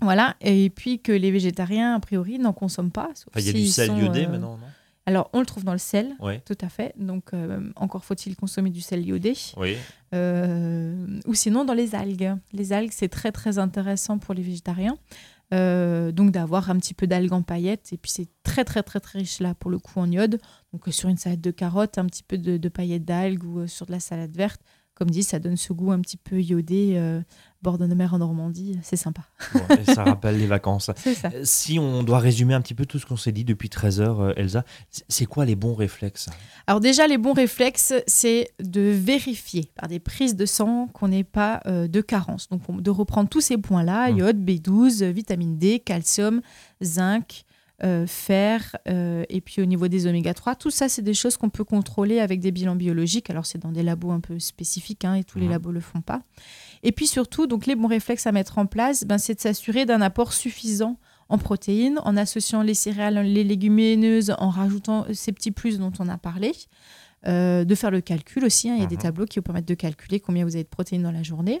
voilà, 0.00 0.34
et 0.40 0.70
puis 0.70 0.98
que 1.00 1.12
les 1.12 1.30
végétariens, 1.30 1.94
a 1.94 2.00
priori, 2.00 2.40
n'en 2.40 2.52
consomment 2.52 2.90
pas. 2.90 3.10
Enfin, 3.28 3.38
il 3.38 3.46
y 3.46 3.50
a 3.50 3.52
du 3.52 3.66
sel 3.68 3.96
iodé 3.96 4.24
euh, 4.24 4.28
maintenant, 4.30 4.56
non? 4.58 4.66
Alors, 5.06 5.30
on 5.32 5.40
le 5.40 5.46
trouve 5.46 5.64
dans 5.64 5.72
le 5.72 5.78
sel, 5.78 6.14
Oui. 6.20 6.34
tout 6.44 6.56
à 6.60 6.68
fait. 6.68 6.94
Donc, 6.96 7.34
euh, 7.34 7.72
encore 7.76 8.04
faut-il 8.04 8.36
consommer 8.36 8.70
du 8.70 8.80
sel 8.80 9.04
iodé. 9.04 9.34
Oui. 9.56 9.76
Euh, 10.14 11.20
ou 11.26 11.34
sinon 11.34 11.64
dans 11.64 11.74
les 11.74 11.94
algues. 11.94 12.34
Les 12.52 12.72
algues, 12.72 12.92
c'est 12.92 13.08
très 13.08 13.32
très 13.32 13.58
intéressant 13.58 14.18
pour 14.18 14.34
les 14.34 14.42
végétariens. 14.42 14.96
Euh, 15.52 16.12
donc 16.12 16.30
d'avoir 16.30 16.70
un 16.70 16.78
petit 16.78 16.94
peu 16.94 17.06
d'algues 17.06 17.32
en 17.32 17.42
paillettes. 17.42 17.92
Et 17.92 17.98
puis 17.98 18.10
c'est 18.10 18.28
très 18.42 18.64
très 18.64 18.82
très 18.82 19.00
très 19.00 19.18
riche 19.18 19.38
là 19.40 19.54
pour 19.54 19.70
le 19.70 19.78
coup 19.78 19.98
en 20.00 20.10
iode. 20.10 20.40
Donc 20.72 20.84
sur 20.90 21.08
une 21.10 21.18
salade 21.18 21.40
de 21.42 21.50
carottes, 21.50 21.98
un 21.98 22.06
petit 22.06 22.22
peu 22.22 22.38
de, 22.38 22.56
de 22.56 22.68
paillettes 22.70 23.04
d'algues 23.04 23.44
ou 23.44 23.66
sur 23.66 23.84
de 23.86 23.92
la 23.92 24.00
salade 24.00 24.34
verte. 24.34 24.62
Comme 24.94 25.10
dit, 25.10 25.22
ça 25.22 25.38
donne 25.38 25.56
ce 25.56 25.72
goût 25.72 25.90
un 25.90 26.00
petit 26.00 26.16
peu 26.18 26.40
iodé, 26.40 27.20
bord 27.62 27.78
de 27.78 27.86
mer 27.86 28.14
en 28.14 28.18
Normandie. 28.18 28.78
C'est 28.82 28.96
sympa. 28.96 29.22
Ça 29.84 30.04
rappelle 30.04 30.38
les 30.38 30.46
vacances. 30.46 30.90
Ça. 30.96 31.30
Euh, 31.34 31.42
Si 31.44 31.78
on 31.78 32.02
doit 32.02 32.18
résumer 32.18 32.54
un 32.54 32.60
petit 32.60 32.74
peu 32.74 32.86
tout 32.86 32.98
ce 32.98 33.06
qu'on 33.06 33.16
s'est 33.16 33.32
dit 33.32 33.44
depuis 33.44 33.68
13 33.68 34.00
heures, 34.00 34.20
euh, 34.20 34.32
Elsa, 34.36 34.64
c'est 35.08 35.26
quoi 35.26 35.44
les 35.44 35.54
bons 35.56 35.74
réflexes? 35.74 36.28
Alors 36.66 36.80
déjà, 36.80 37.06
les 37.06 37.18
bons 37.18 37.32
réflexes, 37.34 37.94
c'est 38.06 38.50
de 38.62 38.80
vérifier 38.80 39.70
par 39.76 39.88
des 39.88 40.00
prises 40.00 40.36
de 40.36 40.46
sang 40.46 40.88
qu'on 40.92 41.08
n'ait 41.08 41.24
pas 41.24 41.60
euh, 41.66 41.86
de 41.88 42.00
carence. 42.00 42.48
Donc 42.48 42.62
on- 42.68 42.76
de 42.78 42.90
reprendre 42.90 43.28
tous 43.28 43.40
ces 43.40 43.56
points-là, 43.58 44.10
Mm. 44.10 44.18
iode, 44.18 44.38
B12, 44.44 45.02
vitamine 45.04 45.56
D, 45.58 45.78
calcium, 45.78 46.40
zinc, 46.82 47.44
euh, 47.84 48.06
fer, 48.06 48.76
euh, 48.88 49.24
et 49.28 49.40
puis 49.40 49.60
au 49.60 49.64
niveau 49.64 49.88
des 49.88 50.06
oméga 50.06 50.34
3, 50.34 50.54
tout 50.54 50.70
ça, 50.70 50.88
c'est 50.88 51.02
des 51.02 51.14
choses 51.14 51.36
qu'on 51.36 51.50
peut 51.50 51.64
contrôler 51.64 52.20
avec 52.20 52.38
des 52.40 52.52
bilans 52.52 52.76
biologiques. 52.76 53.28
Alors 53.30 53.44
c'est 53.44 53.58
dans 53.58 53.72
des 53.72 53.82
labos 53.82 54.12
un 54.12 54.20
peu 54.20 54.38
spécifiques, 54.38 55.04
hein, 55.04 55.14
et 55.14 55.24
tous 55.24 55.38
les 55.38 55.46
Mhm. 55.46 55.50
labos 55.52 55.72
le 55.72 55.80
font 55.80 56.00
pas. 56.00 56.22
Et 56.82 56.92
puis 56.92 57.06
surtout, 57.06 57.46
donc 57.46 57.66
les 57.66 57.76
bons 57.76 57.86
réflexes 57.88 58.26
à 58.26 58.32
mettre 58.32 58.58
en 58.58 58.66
place, 58.66 59.04
ben, 59.04 59.18
c'est 59.18 59.34
de 59.34 59.40
s'assurer 59.40 59.86
d'un 59.86 60.00
apport 60.00 60.32
suffisant 60.32 60.98
en 61.28 61.38
protéines, 61.38 61.98
en 62.04 62.16
associant 62.16 62.62
les 62.62 62.74
céréales, 62.74 63.22
les 63.24 63.44
légumineuses, 63.44 64.34
en 64.38 64.50
rajoutant 64.50 65.06
ces 65.12 65.32
petits 65.32 65.52
plus 65.52 65.78
dont 65.78 65.92
on 65.98 66.08
a 66.08 66.18
parlé. 66.18 66.52
Euh, 67.28 67.64
de 67.64 67.74
faire 67.76 67.92
le 67.92 68.00
calcul 68.00 68.44
aussi, 68.44 68.68
hein, 68.68 68.74
il 68.74 68.80
y 68.80 68.84
a 68.84 68.86
des 68.88 68.96
Mhm. 68.96 69.02
tableaux 69.02 69.26
qui 69.26 69.38
vous 69.38 69.44
permettent 69.44 69.68
de 69.68 69.74
calculer 69.74 70.18
combien 70.18 70.44
vous 70.44 70.56
avez 70.56 70.64
de 70.64 70.68
protéines 70.68 71.04
dans 71.04 71.12
la 71.12 71.22
journée. 71.22 71.60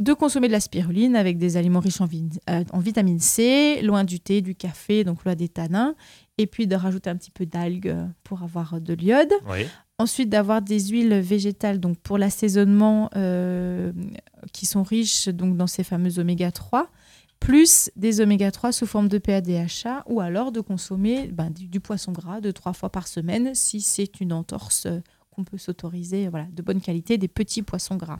De 0.00 0.12
consommer 0.12 0.48
de 0.48 0.52
la 0.52 0.58
spiruline 0.58 1.14
avec 1.14 1.38
des 1.38 1.56
aliments 1.56 1.78
riches 1.78 2.00
en, 2.00 2.08
euh, 2.50 2.64
en 2.72 2.80
vitamine 2.80 3.20
C, 3.20 3.80
loin 3.82 4.02
du 4.02 4.18
thé, 4.18 4.40
du 4.42 4.56
café, 4.56 5.04
donc 5.04 5.24
loin 5.24 5.36
des 5.36 5.48
tanins. 5.48 5.94
Et 6.36 6.48
puis 6.48 6.66
de 6.66 6.74
rajouter 6.74 7.08
un 7.08 7.16
petit 7.16 7.30
peu 7.30 7.46
d'algues 7.46 7.86
euh, 7.88 8.04
pour 8.24 8.42
avoir 8.42 8.80
de 8.80 8.92
l'iode. 8.94 9.32
Oui. 9.48 9.66
Ensuite, 9.98 10.28
d'avoir 10.28 10.60
des 10.60 10.88
huiles 10.88 11.14
végétales 11.14 11.78
donc 11.78 11.98
pour 11.98 12.18
l'assaisonnement 12.18 13.10
euh, 13.14 13.92
qui 14.52 14.66
sont 14.66 14.82
riches 14.82 15.28
donc 15.28 15.56
dans 15.56 15.68
ces 15.68 15.84
fameux 15.84 16.18
oméga 16.18 16.50
3, 16.50 16.90
plus 17.38 17.92
des 17.94 18.20
oméga 18.20 18.50
3 18.50 18.72
sous 18.72 18.86
forme 18.86 19.06
de 19.06 19.18
PADHA, 19.18 20.02
ou 20.06 20.20
alors 20.20 20.50
de 20.50 20.60
consommer 20.60 21.28
ben, 21.28 21.50
du, 21.50 21.78
poisson 21.78 22.10
gras 22.10 22.40
deux 22.40 22.52
trois 22.52 22.72
fois 22.72 22.90
par 22.90 23.06
semaine 23.06 23.54
si 23.54 23.80
c'est 23.80 24.20
une 24.20 24.32
entorse 24.32 24.86
euh, 24.86 24.98
qu'on 25.30 25.44
peut 25.44 25.58
s'autoriser, 25.58 26.26
voilà, 26.26 26.46
de 26.52 26.62
bonne 26.62 26.80
qualité, 26.80 27.16
des 27.16 27.28
petits 27.28 27.62
poissons 27.62 27.96
gras. 27.96 28.18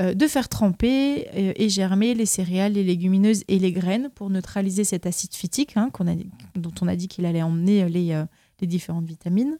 Euh, 0.00 0.14
de 0.14 0.26
faire 0.26 0.48
tremper 0.48 1.28
et 1.34 1.68
germer 1.68 2.14
les 2.14 2.26
céréales, 2.26 2.72
les 2.72 2.84
légumineuses 2.84 3.44
et 3.46 3.60
les 3.60 3.72
graines 3.72 4.08
pour 4.12 4.28
neutraliser 4.28 4.82
cet 4.82 5.06
acide 5.06 5.34
phytique 5.34 5.76
hein, 5.76 5.90
a, 6.00 6.58
dont 6.58 6.72
on 6.80 6.88
a 6.88 6.96
dit 6.96 7.06
qu'il 7.06 7.26
allait 7.26 7.42
emmener 7.42 7.88
les, 7.88 8.24
les 8.60 8.66
différentes 8.66 9.06
vitamines 9.06 9.58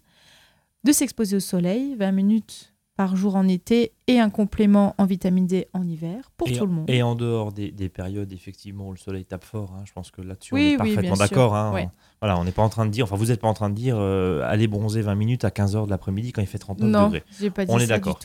de 0.84 0.92
s'exposer 0.92 1.36
au 1.36 1.40
soleil, 1.40 1.94
20 1.96 2.12
minutes 2.12 2.74
par 2.96 3.16
jour 3.16 3.34
en 3.36 3.48
été 3.48 3.92
et 4.08 4.20
un 4.20 4.28
complément 4.28 4.94
en 4.98 5.06
vitamine 5.06 5.46
D 5.46 5.68
en 5.72 5.88
hiver 5.88 6.30
pour 6.36 6.48
et, 6.48 6.52
tout 6.52 6.66
le 6.66 6.72
monde. 6.72 6.90
Et 6.90 7.02
en 7.02 7.14
dehors 7.14 7.50
des, 7.50 7.70
des 7.70 7.88
périodes, 7.88 8.30
effectivement, 8.30 8.88
où 8.88 8.92
le 8.92 8.98
soleil 8.98 9.24
tape 9.24 9.44
fort, 9.44 9.72
hein, 9.74 9.84
je 9.86 9.92
pense 9.92 10.10
que 10.10 10.20
là-dessus, 10.20 10.52
Oui, 10.52 10.76
on 10.78 10.84
est 10.84 10.88
oui, 10.88 10.94
parfaitement 10.94 11.16
d'accord. 11.16 11.56
hein. 11.56 11.72
Ouais. 11.72 11.88
Voilà, 12.20 12.38
on 12.38 12.44
n'est 12.44 12.52
pas 12.52 12.62
en 12.62 12.68
train 12.68 12.84
de 12.84 12.90
dire, 12.90 13.04
enfin, 13.04 13.16
vous 13.16 13.26
n'êtes 13.26 13.40
pas 13.40 13.48
en 13.48 13.54
train 13.54 13.70
de 13.70 13.74
dire, 13.74 13.96
euh, 13.98 14.42
allez 14.44 14.68
bronzer 14.68 15.00
20 15.00 15.14
minutes 15.14 15.44
à 15.46 15.48
15h 15.48 15.86
de 15.86 15.90
l'après-midi 15.90 16.32
quand 16.32 16.42
il 16.42 16.46
fait 16.46 16.58
39 16.58 16.90
non, 16.90 17.04
degrés. 17.06 17.24
pas 17.50 17.64
dit 17.64 17.70
On 17.72 17.78
est 17.78 17.86
ça 17.86 17.98
d'accord. 17.98 18.18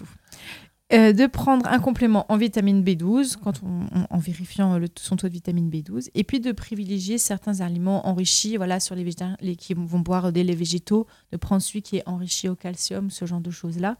Euh, 0.93 1.13
de 1.13 1.25
prendre 1.25 1.65
un 1.67 1.79
complément 1.79 2.27
en 2.31 2.37
vitamine 2.37 2.83
B12 2.83 3.37
quand 3.37 3.63
on- 3.63 3.87
on- 3.91 4.05
en 4.07 4.17
vérifiant 4.19 4.77
le, 4.77 4.87
son 4.99 5.15
taux 5.15 5.27
de 5.27 5.33
vitamine 5.33 5.67
B12 5.67 6.09
et 6.13 6.23
puis 6.23 6.39
de 6.39 6.51
privilégier 6.51 7.17
certains 7.17 7.61
aliments 7.61 8.07
enrichis 8.07 8.55
voilà 8.55 8.79
sur 8.79 8.93
les 8.93 9.03
végétariens 9.03 9.35
qui 9.57 9.73
vont 9.73 9.97
boire 9.99 10.31
des 10.31 10.43
laits 10.43 10.55
végétaux 10.55 11.07
de 11.31 11.37
prendre 11.37 11.63
celui 11.63 11.81
qui 11.81 11.97
est 11.97 12.03
enrichi 12.07 12.47
au 12.49 12.55
calcium 12.55 13.09
ce 13.09 13.25
genre 13.25 13.41
de 13.41 13.49
choses 13.49 13.79
là 13.79 13.97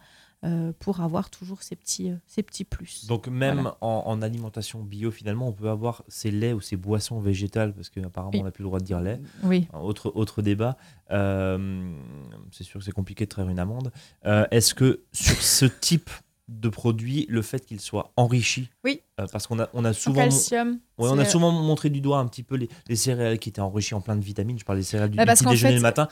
pour 0.78 1.02
avoir 1.02 1.32
toujours 1.32 1.64
ces 1.64 1.76
petits 1.76 2.12
euh, 2.12 2.18
ces 2.28 2.44
petits 2.44 2.66
plus 2.66 3.08
Donc 3.08 3.28
même 3.28 3.56
Voilà. 3.62 3.78
en, 3.82 4.04
en 4.06 4.22
alimentation 4.22 4.84
bio, 4.84 5.10
finalement, 5.10 5.48
on 5.48 5.54
peut 5.54 5.70
avoir 5.70 6.04
ces 6.08 6.30
laits 6.30 6.54
ou 6.54 6.62
ces 6.62 6.76
boissons 6.76 7.20
végétales, 7.20 7.74
parce 7.74 7.90
qu'apparemment, 7.90 8.30
Oui. 8.32 8.42
on 8.42 8.44
n'a 8.44 8.52
plus 8.52 8.62
le 8.62 8.68
droit 8.68 8.80
de 8.80 8.86
dire 8.86 9.02
lait. 9.02 9.20
oui 9.42 9.68
Autre, 9.74 10.12
autre 10.14 10.44
débat. 10.44 10.78
Euh, 11.10 11.92
c'est 12.52 12.64
sûr 12.64 12.80
que 12.80 12.86
c'est 12.86 12.92
compliqué 12.92 13.26
de 13.26 13.30
traire 13.30 13.50
une 13.50 13.58
amende. 13.58 13.92
Euh, 14.28 14.46
Est-ce 14.52 14.76
que 14.76 15.02
sur 15.14 15.42
ce 15.42 15.66
type 15.66 16.12
de 16.48 16.70
produit, 16.70 17.26
le 17.28 17.42
fait 17.42 17.66
qu'il 17.66 17.80
soit 17.80 18.12
enrichi, 18.18 18.70
Oui. 18.84 19.02
euh, 19.20 19.26
parce 19.32 19.48
qu'on 19.48 19.60
a, 19.60 19.68
on 19.74 19.84
a 19.84 19.90
en 19.90 19.94
souvent, 19.94 20.22
calcium 20.22 20.80
ouais, 21.00 21.10
on 21.12 21.18
a 21.18 21.26
souvent 21.26 21.52
montré 21.52 21.90
du 21.90 22.02
doigt 22.02 22.20
un 22.20 22.28
petit 22.28 22.44
peu 22.44 22.56
les, 22.56 22.70
les 22.88 22.96
céréales 22.96 23.40
qui 23.40 23.50
étaient 23.50 23.62
enrichies 23.62 23.96
en 23.96 24.02
plein 24.02 24.16
de 24.16 24.24
vitamines. 24.24 24.60
Je 24.60 24.64
parle 24.66 24.78
des 24.78 24.84
céréales 24.84 25.10
du, 25.10 25.18
Bah, 25.18 25.26
du 25.26 25.32
petit 25.32 25.46
déjeuner 25.46 25.72
fait- 25.72 25.76
le 25.78 25.82
matin. 25.82 26.08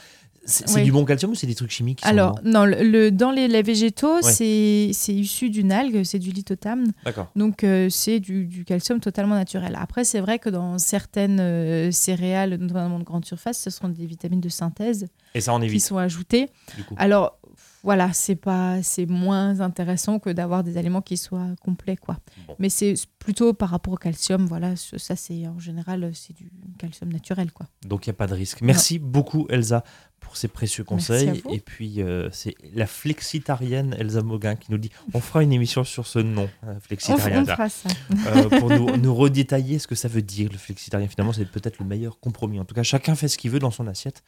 C'est 0.46 0.70
Oui. 0.76 0.84
du 0.84 0.92
bon 0.92 1.06
calcium 1.06 1.32
ou 1.32 1.36
c'est 1.36 1.48
des 1.48 1.56
trucs 1.56 1.72
chimiques 1.72 2.00
qui 2.02 2.06
Alors, 2.08 2.38
non, 2.44 2.66
le, 2.66 3.12
dans 3.12 3.32
les 3.32 3.48
laits 3.48 3.66
végétaux, 3.66 4.16
Ouais. 4.16 4.22
c'est 4.24 4.90
c'est 4.92 5.14
issu 5.14 5.50
d'une 5.50 5.72
algue, 5.72 6.04
c'est 6.04 6.20
du 6.20 6.32
lithotame. 6.32 6.88
D'accord. 7.06 7.32
Donc, 7.38 7.64
euh, 7.64 7.88
c'est 7.90 8.20
du, 8.20 8.46
du 8.46 8.66
calcium 8.66 9.00
totalement 9.00 9.36
naturel. 9.36 9.78
Après, 9.80 10.04
c'est 10.04 10.20
vrai 10.20 10.40
que 10.40 10.50
dans 10.50 10.78
certaines 10.80 11.40
euh, 11.40 11.92
céréales, 11.92 12.56
notamment 12.56 13.00
de 13.00 13.06
grande 13.06 13.24
surface, 13.24 13.62
ce 13.62 13.70
sont 13.70 13.88
des 13.88 14.06
vitamines 14.06 14.42
de 14.42 14.50
synthèse 14.50 15.08
Et 15.34 15.40
ça 15.40 15.54
en 15.54 15.60
qui 15.62 15.68
évite, 15.68 15.82
sont 15.86 15.96
ajoutées. 15.98 16.50
Alors, 16.98 17.40
voilà, 17.84 18.14
c'est 18.14 18.36
pas, 18.38 18.82
c'est 18.82 19.06
moins 19.06 19.60
intéressant 19.60 20.18
que 20.18 20.30
d'avoir 20.30 20.64
des 20.64 20.78
aliments 20.78 21.02
qui 21.02 21.18
soient 21.18 21.50
complets, 21.62 21.98
quoi. 21.98 22.18
Bon. 22.48 22.56
Mais 22.58 22.70
c'est 22.70 22.94
plutôt 23.20 23.54
par 23.54 23.70
rapport 23.70 23.94
au 23.94 23.98
calcium, 23.98 24.46
voilà, 24.48 24.76
ça 24.76 25.16
c'est 25.16 25.48
en 25.48 25.60
général 25.60 26.12
c'est 26.14 26.34
du 26.34 26.50
calcium 26.80 27.12
naturel, 27.12 27.52
quoi. 27.52 27.68
Donc 27.86 28.06
il 28.06 28.10
n'y 28.10 28.16
a 28.16 28.18
pas 28.18 28.28
de 28.28 28.34
risque. 28.34 28.62
Merci 28.62 29.00
beaucoup 29.00 29.46
Elsa 29.50 29.84
pour 30.24 30.38
ces 30.38 30.48
précieux 30.48 30.84
conseils. 30.84 31.44
Et 31.52 31.60
puis 31.60 32.02
euh, 32.02 32.30
c'est 32.32 32.56
la 32.74 32.88
flexitarienne 32.88 33.96
Elsa 34.00 34.22
Moguin 34.22 34.56
qui 34.56 34.72
nous 34.72 34.78
dit 34.78 34.90
on 35.14 35.20
fera 35.20 35.44
une 35.44 35.54
émission 35.54 35.84
sur 35.84 36.08
ce 36.08 36.20
nom, 36.20 36.50
euh, 36.66 36.74
On, 36.76 36.80
flexitarien, 36.80 37.44
on 37.44 37.46
fera 37.46 37.70
ça. 37.70 37.90
euh, 38.28 38.60
pour 38.60 38.70
nous, 38.70 38.98
nous 38.98 39.14
redétailler 39.16 39.80
ce 39.80 39.88
que 39.88 39.96
ça 39.96 40.08
veut 40.08 40.22
dire 40.22 40.50
le 40.52 40.58
flexitarien. 40.58 41.08
Finalement 41.08 41.34
c'est 41.34 41.46
peut-être 41.46 41.80
le 41.80 41.86
meilleur 41.86 42.20
compromis. 42.20 42.60
En 42.60 42.66
tout 42.66 42.76
cas 42.76 42.84
chacun 42.84 43.16
fait 43.16 43.28
ce 43.28 43.38
qu'il 43.38 43.52
veut 43.52 43.60
dans 43.60 43.72
son 43.72 43.88
assiette 43.88 44.24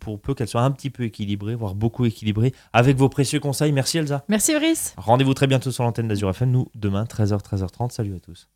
pour 0.00 0.20
peu 0.20 0.34
qu'elle 0.34 0.48
soit 0.48 0.62
un 0.62 0.70
petit 0.72 0.90
peu 0.90 1.04
équilibrée, 1.04 1.54
voire 1.54 1.76
beaucoup 1.76 2.04
équilibrée. 2.04 2.52
Avec 2.72 2.96
vos 2.96 3.08
précieux 3.08 3.38
conseils, 3.38 3.70
merci 3.70 3.98
Elsa. 3.98 4.24
Merci 4.28 4.52
Brice. 4.54 4.94
Rendez-vous 4.96 5.34
très 5.34 5.46
bientôt 5.46 5.70
sur 5.70 5.84
l'antenne 5.84 6.08
d'Azur 6.08 6.28
FM. 6.30 6.50
Nous 6.50 6.66
demain 6.74 7.04
13h 7.04 7.40
13h30. 7.40 7.90
Salut 7.92 8.16
à 8.16 8.20
tous. 8.20 8.48